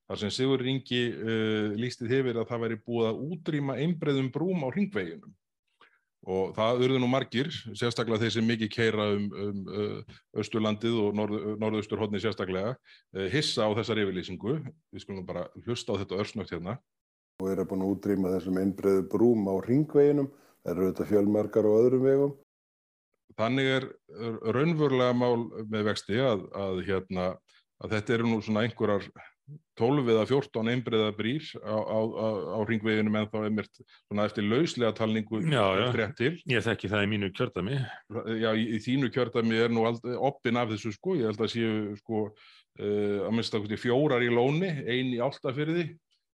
þar 0.09 0.21
sem 0.21 0.33
Sigur 0.35 0.65
Ingi 0.69 1.05
uh, 1.15 1.73
lístið 1.79 2.17
hefur 2.17 2.43
að 2.43 2.51
það 2.51 2.65
væri 2.67 2.81
búið 2.85 3.09
að 3.09 3.23
útrýma 3.33 3.79
einbreðum 3.81 4.29
brúm 4.35 4.67
á 4.67 4.69
ringveginum 4.75 5.33
og 6.23 6.53
það 6.55 6.85
urðu 6.87 7.01
nú 7.03 7.09
margir, 7.11 7.49
sérstaklega 7.75 8.23
þeir 8.23 8.35
sem 8.37 8.47
mikið 8.47 8.71
keira 8.71 9.09
um, 9.17 9.25
um 9.45 9.63
uh, 9.67 10.19
Östurlandið 10.39 10.99
og 11.03 11.17
norð, 11.19 11.41
Norðausturhóttni 11.63 12.21
sérstaklega, 12.23 12.77
uh, 13.17 13.27
hissa 13.33 13.67
á 13.67 13.71
þessar 13.79 14.03
yfirlýsingu. 14.05 14.61
Við 14.95 15.05
skulum 15.05 15.27
bara 15.27 15.49
hlusta 15.67 15.97
á 15.97 16.01
þetta 16.03 16.21
örsnögt 16.23 16.55
hérna. 16.55 16.77
Og 17.43 17.51
er 17.51 17.65
búin 17.67 17.83
að 17.83 17.97
útrýma 17.97 18.37
þessum 18.37 18.61
einbreiðu 18.63 19.09
brúm 19.11 19.51
á 19.51 19.55
ringveginum, 19.67 20.31
það 20.63 20.75
eru 20.77 20.89
þetta 20.93 21.09
fjölmarkar 21.11 21.67
á 21.67 21.73
öðrum 21.81 22.07
vegum. 22.07 22.39
Þannig 23.41 23.71
er 23.73 23.89
raunverulega 24.55 25.15
mál 25.17 25.49
með 25.73 25.87
vexti 25.89 26.21
að, 26.21 26.45
að, 26.53 26.83
hérna, 26.87 27.29
að 27.83 27.97
þetta 27.97 28.15
eru 28.19 28.29
nú 28.29 28.43
svona 28.45 28.67
einhverjar 28.67 29.09
12 29.81 30.11
eða 30.13 30.25
14 30.29 30.71
einbreiða 30.73 31.13
brýr 31.17 31.47
á, 31.65 31.75
á, 31.75 31.99
á, 31.99 32.29
á 32.55 32.59
ringveginum 32.69 33.17
en 33.19 33.29
þá 33.33 33.39
er 33.41 33.55
mér 33.57 33.69
eftir 34.25 34.47
lauslega 34.47 34.93
talningu 34.97 35.41
rétt 35.97 36.15
til. 36.21 36.33
Ég 36.51 36.65
þekki 36.65 36.91
það 36.93 37.07
í 37.07 37.11
mínu 37.15 37.31
kjördami. 37.37 37.81
Já, 38.43 38.51
í, 38.53 38.67
í 38.77 38.81
þínu 38.85 39.11
kjördami 39.15 39.63
er 39.65 39.73
nú 39.73 39.87
oppin 40.23 40.61
af 40.61 40.71
þessu 40.75 40.93
sko, 40.95 41.17
ég 41.19 41.31
held 41.31 41.43
að 41.43 41.53
séu 41.55 41.97
sko 42.03 42.23
uh, 42.29 43.19
að 43.27 43.33
minnst 43.35 43.59
að 43.59 43.75
fjórar 43.81 44.25
í 44.25 44.31
lóni, 44.33 44.71
ein 44.85 45.15
í 45.17 45.21
áltafyrði, 45.25 45.89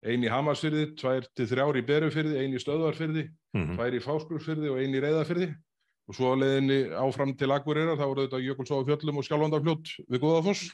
ein 0.07 0.25
í 0.25 0.31
hamarsfyrði, 0.31 0.89
tvær 0.99 1.29
til 1.37 1.47
þrjár 1.53 1.79
í 1.79 1.85
berufyrði, 1.87 2.41
ein 2.41 2.57
í 2.57 2.61
stöðvarfyrði, 2.61 3.29
mm 3.55 3.63
-hmm. 3.63 3.79
tvær 3.79 3.97
í 3.97 4.03
fáskursfyrði 4.03 4.73
og 4.73 4.81
ein 4.81 4.97
í 4.97 5.03
reyðafyrði 5.03 5.53
og 6.07 6.15
svo 6.15 6.31
að 6.33 6.43
leiðinni 6.43 6.79
áfram 6.95 7.33
til 7.37 7.51
Akureyrar 7.51 7.99
þá 7.99 8.05
voru 8.05 8.25
þetta 8.25 8.39
Jökulsóðu 8.45 8.87
fjöllum 8.87 9.19
og 9.19 9.27
Skjálfandarfljót 9.27 9.93
við 10.07 10.21
Guðafoss 10.23 10.69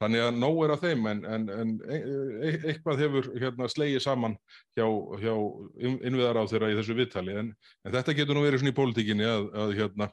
þannig 0.00 0.24
að 0.24 0.38
nóg 0.40 0.60
er 0.64 0.74
að 0.76 0.86
þeim 0.86 1.08
en, 1.10 1.24
en, 1.28 1.48
en 1.52 1.74
e, 1.84 1.98
e, 1.98 2.52
eitthvað 2.72 3.02
hefur 3.04 3.28
hérna, 3.36 3.68
slegið 3.68 4.04
saman 4.04 4.36
hjá, 4.78 4.86
hjá 5.20 5.34
innviðar 5.82 6.40
á 6.40 6.44
þeirra 6.50 6.70
í 6.72 6.78
þessu 6.78 6.96
viðtali. 6.96 7.34
En, 7.42 7.50
en 7.84 7.94
þetta 7.96 8.14
getur 8.16 8.38
nú 8.38 8.44
verið 8.46 8.62
svona 8.62 8.72
í 8.72 8.78
pólitíkinni 8.78 9.28
að, 9.28 9.48
að, 9.64 9.74
hérna, 9.78 10.08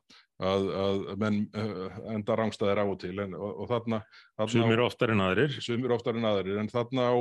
að, 0.52 0.68
að 0.84 1.02
menn 1.24 1.40
uh, 1.54 2.00
enda 2.16 2.38
rángstæðir 2.40 2.84
á 2.84 2.86
og 2.86 3.00
til. 3.02 3.16
Og, 3.28 3.50
og 3.50 3.72
þarna, 3.72 4.02
þarna 4.40 4.54
Sumir 4.56 4.84
oftar 4.86 5.16
en 5.16 5.26
aðrir. 5.26 5.58
Sumir 5.64 5.96
oftar 5.96 6.20
en 6.20 6.30
aðrir. 6.30 6.60
En 6.62 6.72
þarna 6.72 7.10
á 7.12 7.16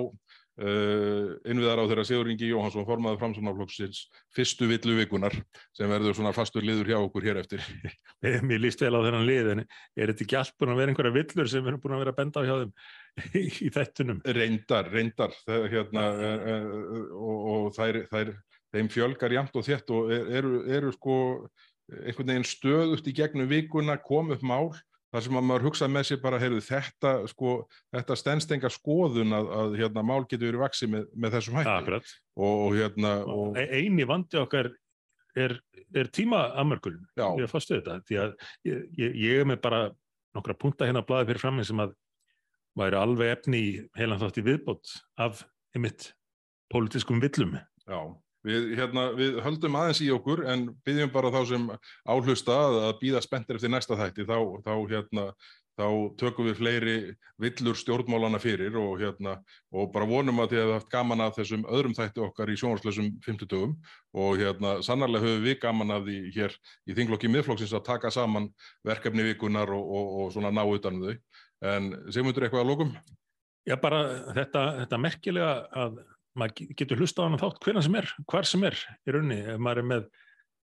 Uh, 0.59 1.37
innviðar 1.47 1.79
á 1.79 1.87
þeirra 1.87 2.03
Sigur 2.03 2.29
Ingi 2.33 2.49
Jóhansson 2.49 2.83
formaði 2.83 3.21
framsvonarflokksins 3.21 4.01
fyrstu 4.35 4.67
villu 4.67 4.97
vikunar 4.99 5.37
sem 5.71 5.87
verður 5.87 6.17
svona 6.19 6.33
fastur 6.35 6.67
liður 6.67 6.91
hjá 6.91 6.97
okkur 6.99 7.29
hér 7.29 7.39
eftir 7.45 7.63
Mér 8.49 8.65
líst 8.65 8.83
vel 8.83 8.91
á 8.99 9.07
þennan 9.07 9.29
lið 9.29 9.53
en 9.53 9.63
er 9.63 10.11
þetta 10.11 10.25
ekki 10.25 10.39
allt 10.41 10.57
búin 10.59 10.73
að 10.75 10.81
vera 10.81 10.91
einhverja 10.91 11.15
villur 11.15 11.53
sem 11.53 11.71
erum 11.71 11.85
búin 11.85 11.95
að 11.95 12.03
vera 12.03 12.15
að 12.17 12.19
benda 12.19 12.43
á 12.43 12.47
hjá 12.49 12.55
þeim 12.57 12.75
í 13.69 13.71
þettunum? 13.77 14.19
Reyndar, 14.41 14.91
reyndar 14.97 15.39
það, 15.45 15.69
hérna, 15.77 16.09
uh, 16.19 16.69
og, 17.15 17.47
og 17.55 17.71
þær, 17.79 18.03
þær, 18.11 18.35
þeim 18.75 18.93
fjölgar 18.97 19.39
jæmt 19.39 19.63
og 19.63 19.69
þétt 19.71 19.95
og 19.95 20.11
eru, 20.19 20.57
eru 20.67 20.91
sko 20.99 21.21
einhvern 21.89 22.35
veginn 22.35 22.51
stöðust 22.51 23.07
í 23.07 23.15
gegnum 23.15 23.47
vikuna 23.55 23.95
kom 24.03 24.35
upp 24.35 24.43
mál 24.43 24.73
þar 25.13 25.25
sem 25.25 25.39
að 25.41 25.47
maður 25.49 25.67
hugsa 25.69 25.89
með 25.91 26.09
sér 26.09 26.21
bara, 26.23 26.41
heyrðu, 26.43 26.65
þetta, 26.67 27.13
sko, 27.33 27.55
þetta 27.97 28.17
stennstenga 28.21 28.71
skoðun 28.73 29.37
að, 29.37 29.53
að 29.61 29.79
hérna, 29.81 30.05
mál 30.05 30.21
getur 30.25 30.51
verið 30.51 30.65
vaksið 30.65 30.93
með, 30.95 31.07
með 31.15 31.39
þessum 31.39 31.61
hætti. 31.61 32.01
Og, 32.39 32.53
og, 32.53 32.77
hérna, 32.77 33.15
og... 33.25 33.57
E, 33.59 33.65
eini 33.81 34.07
vandi 34.09 34.41
okkar 34.41 34.71
er, 35.39 35.57
er 35.97 36.13
tímaamörkulun. 36.15 37.09
Ég 37.19 37.47
er 37.47 37.53
fastuð 37.53 37.81
þetta. 37.81 37.99
Því 38.09 38.21
að 38.25 38.37
ég, 38.69 38.85
ég, 39.01 39.17
ég 39.25 39.43
er 39.43 39.49
með 39.49 39.63
bara 39.65 39.83
nokkra 40.37 40.57
punta 40.59 40.89
hérna 40.89 41.03
að 41.05 41.11
blaða 41.11 41.31
fyrir 41.31 41.43
fram 41.43 41.65
sem 41.67 41.83
að 41.83 41.97
væri 42.79 42.99
alveg 43.01 43.33
efni 43.35 43.61
í 43.65 43.75
heilan 43.99 44.21
þátt 44.21 44.41
í 44.41 44.47
viðbót 44.47 44.95
af 45.19 45.43
einmitt 45.75 46.13
pólitískum 46.73 47.23
villum. 47.23 47.57
Já. 47.89 48.01
Við, 48.47 48.75
hérna, 48.79 49.09
við 49.19 49.41
höldum 49.43 49.77
aðeins 49.81 50.01
í 50.05 50.11
okkur 50.15 50.45
en 50.47 50.69
byggjum 50.87 51.11
bara 51.15 51.33
þá 51.35 51.41
sem 51.51 51.65
áhlusta 52.07 52.59
að 52.89 52.93
býða 53.01 53.23
spenntir 53.25 53.59
eftir 53.59 53.73
næsta 53.73 53.99
þætti 53.99 54.27
þá, 54.29 54.37
þá, 54.63 54.75
hérna, 54.93 55.25
þá 55.79 55.87
tökum 56.21 56.47
við 56.47 56.61
fleiri 56.61 56.95
villur 57.43 57.79
stjórnmálana 57.79 58.39
fyrir 58.43 58.79
og, 58.79 58.97
hérna, 59.03 59.37
og 59.75 59.91
bara 59.95 60.07
vonum 60.07 60.39
að 60.43 60.53
þið 60.53 60.63
hefðu 60.63 60.77
haft 60.77 60.91
gaman 60.93 61.25
að 61.25 61.37
þessum 61.41 61.67
öðrum 61.67 61.97
þætti 61.99 62.25
okkar 62.29 62.53
í 62.53 62.57
sjónarslösum 62.63 63.11
50 63.27 63.51
dögum 63.51 63.75
og 64.15 64.39
hérna, 64.39 64.77
sannarlega 64.87 65.27
höfum 65.27 65.47
við 65.47 65.59
gaman 65.63 65.95
að 65.95 66.11
því 66.11 66.19
hér 66.39 66.59
í 66.87 66.99
þinglokki 66.99 67.31
miðflokksins 67.35 67.75
að 67.75 67.87
taka 67.91 68.13
saman 68.15 68.51
verkefni 68.87 69.27
vikunar 69.33 69.71
og, 69.75 69.95
og, 69.99 70.39
og 70.39 70.47
ná 70.47 70.63
utan 70.63 71.03
þau. 71.03 71.17
En 71.69 71.91
við 72.07 72.23
eitthvað 72.47 72.63
að 72.63 72.71
lókum? 72.71 72.95
Já, 73.67 73.75
bara 73.83 74.05
þetta, 74.33 74.63
þetta 74.85 75.03
merkilega 75.03 75.51
að 75.77 75.99
maður 76.39 76.73
getur 76.79 77.03
hlusta 77.03 77.25
á 77.25 77.27
hann 77.27 77.41
þátt 77.41 77.63
hverja 77.65 77.85
sem 77.87 78.01
er, 78.01 78.11
hvar 78.31 78.49
sem 78.49 78.67
er 78.69 78.79
í 78.79 79.15
raunni 79.15 79.39
ef 79.55 79.63
maður 79.63 79.83
er 79.83 79.89
með 79.93 80.11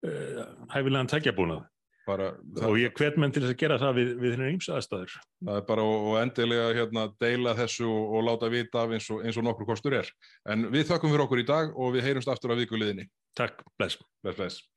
uh, 0.06 0.42
hæfilegan 0.74 1.12
tækjabúnað 1.12 1.68
bara, 2.06 2.32
og 2.66 2.78
ég 2.80 2.94
hvet 2.98 3.18
menn 3.20 3.32
til 3.34 3.44
þess 3.44 3.54
að 3.54 3.60
gera 3.60 3.78
það 3.80 3.98
við, 3.98 4.10
við 4.22 4.34
hennar 4.34 4.52
ímsa 4.52 4.74
aðstæður. 4.78 5.14
Það 5.46 5.60
er 5.60 5.66
bara 5.68 5.86
og 5.86 6.16
endilega 6.20 6.66
hérna, 6.78 7.06
deila 7.22 7.54
þessu 7.58 7.86
og, 7.88 8.16
og 8.16 8.26
láta 8.26 8.50
vita 8.52 8.82
af 8.82 8.96
eins 8.96 9.08
og, 9.14 9.22
eins 9.26 9.38
og 9.38 9.46
nokkur 9.46 9.68
kostur 9.70 9.98
er. 10.00 10.10
En 10.50 10.66
við 10.72 10.88
þakkum 10.90 11.14
fyrir 11.14 11.26
okkur 11.26 11.44
í 11.44 11.48
dag 11.48 11.72
og 11.76 11.96
við 11.96 12.08
heyrumst 12.08 12.32
aftur 12.32 12.54
á 12.54 12.60
vikuleginni. 12.60 13.06
Takk, 13.38 13.62
bless. 13.78 14.00
Bless, 14.24 14.38
bless. 14.38 14.71